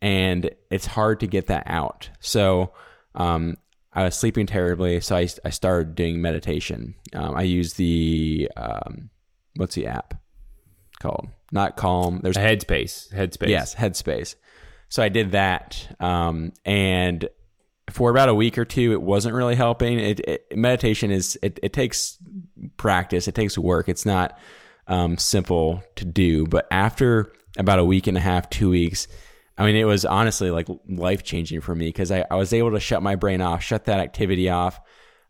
and 0.00 0.50
it's 0.70 0.86
hard 0.86 1.20
to 1.20 1.26
get 1.26 1.48
that 1.48 1.64
out. 1.66 2.10
So, 2.20 2.72
um, 3.14 3.56
I 3.92 4.04
was 4.04 4.16
sleeping 4.16 4.46
terribly, 4.46 5.00
so 5.00 5.16
I, 5.16 5.28
I 5.44 5.50
started 5.50 5.96
doing 5.96 6.20
meditation. 6.20 6.94
Um, 7.14 7.34
I 7.34 7.42
use 7.42 7.74
the 7.74 8.48
um, 8.56 9.10
what's 9.56 9.74
the 9.74 9.86
app 9.86 10.14
called? 11.00 11.28
Not 11.50 11.76
Calm. 11.76 12.20
There's 12.22 12.36
a 12.36 12.40
Headspace. 12.40 13.12
Headspace. 13.12 13.48
Yes, 13.48 13.74
Headspace. 13.74 14.36
So 14.88 15.02
I 15.02 15.08
did 15.08 15.32
that, 15.32 15.96
um, 16.00 16.52
and 16.64 17.28
for 17.90 18.10
about 18.10 18.28
a 18.28 18.34
week 18.34 18.58
or 18.58 18.64
two, 18.64 18.92
it 18.92 19.02
wasn't 19.02 19.34
really 19.34 19.54
helping. 19.54 19.98
It, 19.98 20.20
it 20.20 20.56
meditation 20.56 21.10
is 21.10 21.38
it, 21.42 21.58
it 21.62 21.72
takes 21.72 22.18
practice. 22.76 23.28
It 23.28 23.34
takes 23.34 23.56
work. 23.56 23.88
It's 23.88 24.06
not 24.06 24.38
um, 24.86 25.18
simple 25.18 25.82
to 25.96 26.04
do. 26.04 26.46
But 26.46 26.66
after 26.70 27.32
about 27.56 27.78
a 27.78 27.84
week 27.84 28.06
and 28.06 28.16
a 28.16 28.20
half, 28.20 28.50
two 28.50 28.70
weeks, 28.70 29.08
I 29.56 29.64
mean, 29.66 29.76
it 29.76 29.84
was 29.84 30.04
honestly 30.04 30.50
like 30.50 30.68
life 30.88 31.22
changing 31.24 31.60
for 31.60 31.74
me 31.74 31.86
because 31.88 32.12
I, 32.12 32.24
I 32.30 32.36
was 32.36 32.52
able 32.52 32.72
to 32.72 32.80
shut 32.80 33.02
my 33.02 33.16
brain 33.16 33.40
off, 33.40 33.62
shut 33.62 33.86
that 33.86 34.00
activity 34.00 34.48
off, 34.48 34.80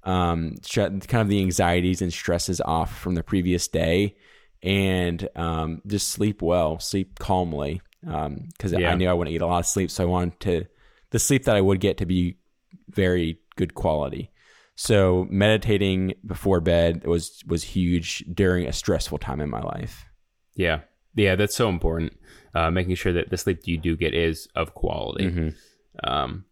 um, 0.05 0.57
shut 0.65 1.09
kind 1.09 1.23
of 1.23 1.29
the 1.29 1.41
anxieties 1.41 2.03
and 2.03 2.13
stresses 2.13 2.61
off 2.61 2.99
from 2.99 3.15
the 3.15 3.23
previous 3.23 3.69
day, 3.69 4.17
and 4.63 5.29
um, 5.37 5.81
just 5.87 6.09
sleep 6.09 6.43
well, 6.43 6.79
sleep 6.79 7.19
calmly. 7.19 7.81
Because 8.01 8.73
Yeah. 8.73 8.91
I 8.91 8.95
knew 8.95 9.09
I 9.09 9.13
wouldn't 9.13 9.33
get 9.33 9.43
a 9.43 9.47
lot 9.47 9.61
of 9.61 9.67
sleep, 9.67 9.91
so 9.91 10.05
I 10.05 10.07
wanted 10.07 10.41
to 10.41 10.67
the 11.11 11.19
sleep 11.19 11.45
that 11.45 11.57
I 11.57 11.61
would 11.61 11.81
get 11.81 11.99
to 11.99 12.07
be 12.07 12.37
very 12.91 13.41
good 13.57 13.75
quality. 13.75 14.31
So 14.75 15.27
meditating 15.29 16.15
before 16.25 16.61
bed 16.61 17.07
was 17.07 17.43
was 17.47 17.65
huge 17.65 18.25
during 18.33 18.67
a 18.67 18.73
stressful 18.73 19.19
time 19.19 19.41
in 19.41 19.51
my 19.51 19.61
life. 19.61 20.05
Yeah. 20.55 20.81
Yeah, 21.15 21.35
that's 21.35 21.57
so 21.57 21.69
important. 21.69 22.13
Uh, 22.55 22.71
making 22.71 22.95
sure 22.95 23.13
that 23.13 23.31
the 23.31 23.37
sleep 23.37 23.61
you 23.65 23.77
do 23.77 23.97
get 23.97 24.15
is 24.15 24.49
of 24.55 24.75
quality. 24.75 25.25
Mm-hmm. 25.25 25.49
Um, 26.05 26.45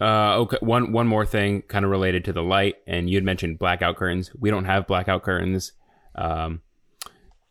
uh, 0.00 0.36
okay, 0.38 0.56
one 0.60 0.92
one 0.92 1.06
more 1.06 1.26
thing, 1.26 1.62
kind 1.62 1.84
of 1.84 1.90
related 1.90 2.24
to 2.24 2.32
the 2.32 2.42
light, 2.42 2.76
and 2.86 3.10
you 3.10 3.16
had 3.16 3.24
mentioned 3.24 3.58
blackout 3.58 3.96
curtains. 3.96 4.30
We 4.38 4.50
don't 4.50 4.64
have 4.64 4.86
blackout 4.86 5.22
curtains. 5.22 5.72
Um, 6.14 6.62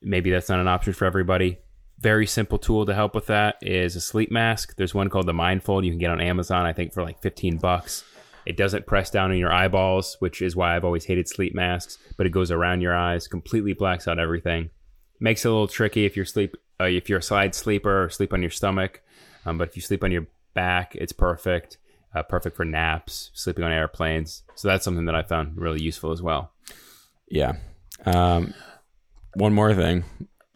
maybe 0.01 0.31
that's 0.31 0.49
not 0.49 0.59
an 0.59 0.67
option 0.67 0.93
for 0.93 1.05
everybody. 1.05 1.59
Very 1.99 2.27
simple 2.27 2.57
tool 2.57 2.85
to 2.85 2.93
help 2.93 3.13
with 3.13 3.25
that 3.27 3.57
is 3.61 3.95
a 3.97 4.01
sleep 4.01 4.31
mask. 4.31 4.75
There's 4.77 4.93
one 4.93 5.09
called 5.09 5.25
the 5.25 5.33
Mindfold 5.33 5.83
you 5.83 5.91
can 5.91 5.99
get 5.99 6.11
on 6.11 6.21
Amazon, 6.21 6.65
I 6.65 6.71
think, 6.71 6.93
for 6.93 7.03
like 7.03 7.21
15 7.21 7.57
bucks. 7.57 8.05
It 8.45 8.55
doesn't 8.55 8.87
press 8.87 9.09
down 9.09 9.31
on 9.31 9.37
your 9.37 9.51
eyeballs, 9.51 10.15
which 10.19 10.41
is 10.41 10.55
why 10.55 10.75
I've 10.75 10.85
always 10.85 11.03
hated 11.03 11.27
sleep 11.27 11.53
masks. 11.53 11.97
But 12.15 12.25
it 12.25 12.31
goes 12.31 12.51
around 12.51 12.81
your 12.81 12.95
eyes, 12.95 13.27
completely 13.27 13.73
blacks 13.73 14.07
out 14.07 14.17
everything. 14.17 14.69
Makes 15.19 15.43
it 15.43 15.49
a 15.49 15.51
little 15.51 15.67
tricky 15.67 16.05
if 16.05 16.15
you're 16.15 16.25
sleep 16.25 16.55
uh, 16.79 16.85
if 16.85 17.09
you're 17.09 17.19
a 17.19 17.23
side 17.23 17.53
sleeper 17.53 18.05
or 18.05 18.09
sleep 18.09 18.31
on 18.31 18.41
your 18.41 18.49
stomach. 18.49 19.01
Um, 19.45 19.57
but 19.57 19.67
if 19.67 19.75
you 19.75 19.81
sleep 19.81 20.03
on 20.03 20.11
your 20.11 20.27
back, 20.53 20.95
it's 20.95 21.11
perfect. 21.11 21.77
Uh, 22.15 22.23
perfect 22.23 22.55
for 22.55 22.63
naps, 22.63 23.29
sleeping 23.33 23.65
on 23.65 23.73
airplanes. 23.73 24.43
So 24.55 24.69
that's 24.69 24.85
something 24.85 25.05
that 25.05 25.15
I 25.15 25.21
found 25.21 25.57
really 25.57 25.81
useful 25.81 26.11
as 26.11 26.21
well. 26.21 26.53
Yeah. 27.29 27.57
Um, 28.05 28.53
one 29.35 29.53
more 29.53 29.75
thing 29.75 30.05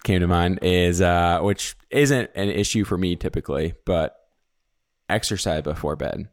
came 0.04 0.22
to 0.22 0.28
mind 0.28 0.60
is 0.62 1.02
uh, 1.02 1.40
which 1.42 1.76
isn't 1.90 2.30
an 2.36 2.50
issue 2.50 2.84
for 2.84 2.98
me 2.98 3.16
typically, 3.16 3.74
but 3.86 4.16
exercise 5.10 5.62
before 5.62 5.96
bed. 5.96 6.28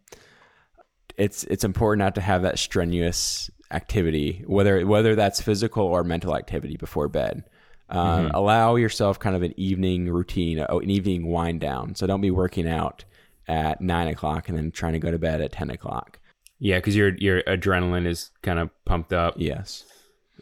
It's 1.16 1.44
it's 1.44 1.64
important 1.64 2.00
not 2.00 2.14
to 2.16 2.20
have 2.20 2.42
that 2.42 2.59
strenuous 2.59 3.50
activity, 3.70 4.42
whether 4.46 4.87
whether 4.87 5.14
that's 5.14 5.40
physical 5.40 5.85
or 5.85 6.02
mental 6.04 6.37
activity 6.37 6.76
before 6.76 7.09
bed. 7.09 7.44
Um, 7.88 8.30
Allow 8.35 8.76
yourself 8.76 9.18
kind 9.18 9.35
of 9.35 9.42
an 9.42 9.52
evening 9.59 10.09
routine, 10.09 10.61
an 10.61 10.90
evening 10.90 11.26
wind 11.26 11.61
down. 11.61 11.96
So 11.96 12.06
don't 12.06 12.20
be 12.20 12.30
working 12.30 12.68
out 12.68 13.04
at 13.48 13.80
nine 13.80 14.06
o'clock 14.06 14.48
and 14.48 14.56
then 14.56 14.70
trying 14.70 14.92
to 14.92 15.00
go 15.00 15.11
to 15.11 15.18
bed 15.18 15.40
at 15.40 15.52
ten 15.52 15.70
o'clock. 15.70 16.18
Yeah, 16.59 16.78
because 16.78 16.94
your 16.94 17.14
your 17.16 17.42
adrenaline 17.42 18.06
is 18.06 18.30
kind 18.42 18.59
of 18.59 18.70
pumped 18.85 19.12
up. 19.12 19.35
Yes. 19.37 19.85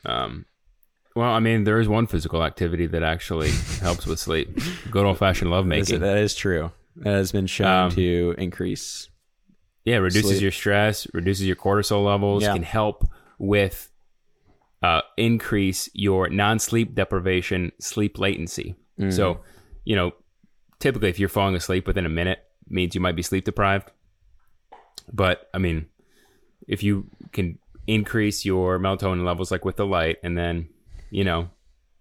Um, 0.04 0.44
well, 1.18 1.30
I 1.32 1.40
mean, 1.40 1.64
there 1.64 1.80
is 1.80 1.88
one 1.88 2.06
physical 2.06 2.44
activity 2.44 2.86
that 2.86 3.02
actually 3.02 3.50
helps 3.80 4.06
with 4.06 4.18
sleep. 4.18 4.58
Good 4.90 5.04
old 5.04 5.18
fashioned 5.18 5.50
lovemaking. 5.50 6.00
that 6.00 6.18
is 6.18 6.34
true. 6.34 6.70
That 6.96 7.14
has 7.14 7.32
been 7.32 7.46
shown 7.46 7.66
Um, 7.86 7.90
to 7.92 8.34
increase. 8.38 9.08
Yeah, 9.84 9.96
reduces 9.96 10.30
Sleep. 10.32 10.42
your 10.42 10.50
stress, 10.50 11.06
reduces 11.14 11.46
your 11.46 11.56
cortisol 11.56 12.04
levels, 12.04 12.42
Yeah. 12.42 12.52
can 12.52 12.62
help 12.62 13.08
with 13.38 13.90
uh, 14.82 15.00
increase 15.16 15.88
your 15.92 16.28
non-sleep 16.28 16.94
deprivation 16.94 17.72
sleep 17.80 18.18
latency. 18.18 18.76
Mm. 19.00 19.12
So, 19.12 19.40
you 19.84 19.96
know, 19.96 20.12
typically 20.78 21.08
if 21.08 21.18
you're 21.18 21.28
falling 21.28 21.56
asleep 21.56 21.86
within 21.86 22.06
a 22.06 22.08
minute, 22.10 22.38
means 22.68 22.94
you 22.94 23.00
might 23.00 23.16
be 23.16 23.22
sleep 23.22 23.44
deprived. 23.44 23.90
But 25.12 25.48
I 25.54 25.58
mean, 25.58 25.86
if 26.68 26.82
you 26.82 27.06
can 27.32 27.58
increase 27.86 28.44
your 28.44 28.78
melatonin 28.78 29.24
levels 29.24 29.50
like 29.50 29.64
with 29.64 29.76
the 29.76 29.86
light, 29.86 30.18
and 30.22 30.36
then 30.36 30.68
you 31.10 31.24
know 31.24 31.50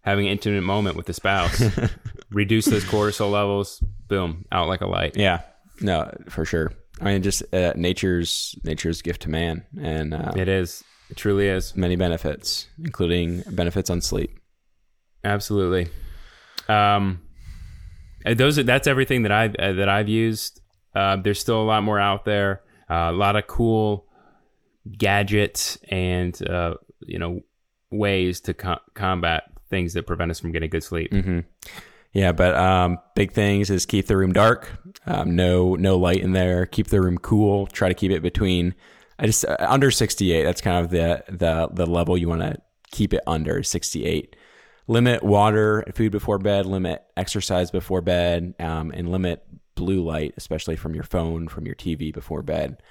having 0.02 0.26
an 0.28 0.32
intimate 0.32 0.62
moment 0.63 0.96
with 0.96 1.06
the 1.06 1.13
spouse, 1.13 1.62
reduce 2.32 2.65
those 2.65 2.84
cortisol 2.86 3.32
levels, 3.32 3.84
boom, 4.08 4.46
out 4.52 4.67
like 4.67 4.82
a 4.82 4.88
light. 4.88 5.15
Yeah, 5.17 5.41
no, 5.82 6.10
for 6.30 6.46
sure. 6.46 6.72
I 7.02 7.06
mean, 7.06 7.24
just 7.24 7.43
uh, 7.54 7.74
nature's 7.76 8.56
nature's 8.63 9.02
gift 9.02 9.24
to 9.24 9.30
man, 9.30 9.65
and 9.80 10.13
uh, 10.13 10.32
It 10.36 10.48
is. 10.48 10.84
It 11.10 11.15
truly 11.17 11.48
is. 11.48 11.76
many 11.76 11.96
benefits, 11.96 12.67
including 12.84 13.43
benefits 13.52 13.89
on 13.89 14.02
sleep. 14.02 14.38
Absolutely. 15.24 15.88
Um, 16.67 17.22
uh, 18.26 18.34
those 18.34 18.60
are, 18.60 18.63
that's 18.63 18.88
everything 18.88 19.24
that 19.24 19.32
I've 19.32 19.56
uh, 19.56 19.74
that 19.74 19.88
I've 19.89 20.10
used. 20.10 20.62
Uh, 20.96 21.15
there's 21.17 21.39
still 21.39 21.62
a 21.62 21.63
lot 21.63 21.84
more 21.84 22.00
out 22.00 22.26
there. 22.26 22.62
Uh, 22.89 23.10
a 23.10 23.12
lot 23.13 23.36
of 23.36 23.46
cool 23.48 24.08
gadgets 24.98 25.78
and 25.89 26.41
uh, 26.50 26.76
you 27.02 27.20
know 27.20 27.41
ways 27.91 28.39
to 28.41 28.54
co- 28.54 28.80
combat 28.93 29.43
things 29.69 29.93
that 29.93 30.08
prevent 30.08 30.32
us 30.32 30.39
from 30.39 30.52
getting 30.52 30.69
good 30.69 30.84
sleep. 30.84 31.12
hmm 31.12 31.39
Yeah, 32.13 32.32
but 32.32 32.56
um, 32.56 33.00
big 33.15 33.32
things 33.32 33.69
is 33.69 33.86
keep 33.86 34.08
the 34.08 34.17
room 34.17 34.34
dark. 34.34 34.69
Um, 35.06 35.36
no, 35.36 35.76
no 35.76 35.97
light 35.97 36.21
in 36.21 36.34
there. 36.34 36.65
Keep 36.65 36.88
the 36.88 37.02
room 37.02 37.17
cool. 37.17 37.67
Try 37.67 37.89
to 37.89 37.93
keep 37.93 38.12
it 38.12 38.21
between. 38.21 38.76
I 39.19 39.26
just 39.26 39.45
uh, 39.45 39.58
under 39.60 39.91
sixty 39.91 40.32
eight. 40.32 40.43
That's 40.43 40.62
kind 40.62 40.84
of 40.84 40.91
the 40.91 41.23
the 41.30 41.69
the 41.71 41.86
level 41.86 42.17
you 42.17 42.28
want 42.30 42.41
to 42.41 42.58
keep 42.91 43.13
it 43.13 43.21
under 43.28 43.63
sixty 43.63 44.06
eight. 44.06 44.36
Limit 44.89 45.21
water, 45.21 45.80
and 45.82 45.95
food 45.95 46.12
before 46.12 46.38
bed. 46.39 46.65
Limit 46.65 47.04
exercise 47.17 47.71
before 47.71 48.02
bed, 48.02 48.54
um, 48.60 48.91
and 48.91 49.12
limit 49.12 49.43
blue 49.76 50.04
light, 50.04 50.34
especially 50.38 50.76
from 50.76 50.93
your 50.95 51.04
phone, 51.04 51.47
from 51.47 51.65
your 51.65 51.76
TV 51.76 52.13
before 52.13 52.41
bed. 52.41 52.82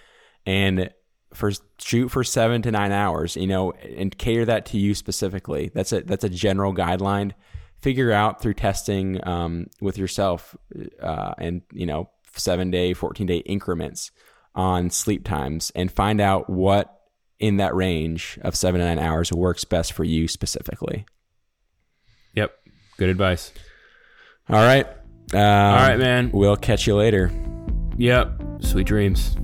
And 0.44 0.90
for 1.36 1.52
shoot 1.78 2.08
for 2.08 2.24
seven 2.24 2.62
to 2.62 2.70
nine 2.70 2.92
hours, 2.92 3.36
you 3.36 3.46
know, 3.46 3.72
and 3.72 4.16
cater 4.16 4.44
that 4.46 4.66
to 4.66 4.78
you 4.78 4.94
specifically. 4.94 5.70
That's 5.74 5.92
a 5.92 6.00
that's 6.00 6.24
a 6.24 6.28
general 6.28 6.74
guideline. 6.74 7.32
Figure 7.82 8.10
out 8.10 8.40
through 8.40 8.54
testing 8.54 9.26
um, 9.28 9.66
with 9.80 9.98
yourself, 9.98 10.56
uh, 11.00 11.34
and 11.38 11.62
you 11.72 11.86
know, 11.86 12.10
seven 12.34 12.70
day, 12.70 12.94
fourteen 12.94 13.26
day 13.26 13.38
increments 13.38 14.10
on 14.54 14.90
sleep 14.90 15.24
times, 15.24 15.70
and 15.74 15.92
find 15.92 16.20
out 16.20 16.48
what 16.48 17.02
in 17.38 17.58
that 17.58 17.74
range 17.74 18.38
of 18.42 18.56
seven 18.56 18.80
to 18.80 18.86
nine 18.86 18.98
hours 18.98 19.30
works 19.30 19.64
best 19.64 19.92
for 19.92 20.04
you 20.04 20.26
specifically. 20.26 21.04
Yep. 22.34 22.56
Good 22.96 23.10
advice. 23.10 23.52
All 24.48 24.56
right, 24.56 24.86
um, 25.34 25.40
all 25.40 25.88
right, 25.88 25.98
man. 25.98 26.30
We'll 26.32 26.56
catch 26.56 26.86
you 26.86 26.94
later. 26.96 27.30
Yep. 27.98 28.40
Sweet 28.60 28.86
dreams. 28.86 29.36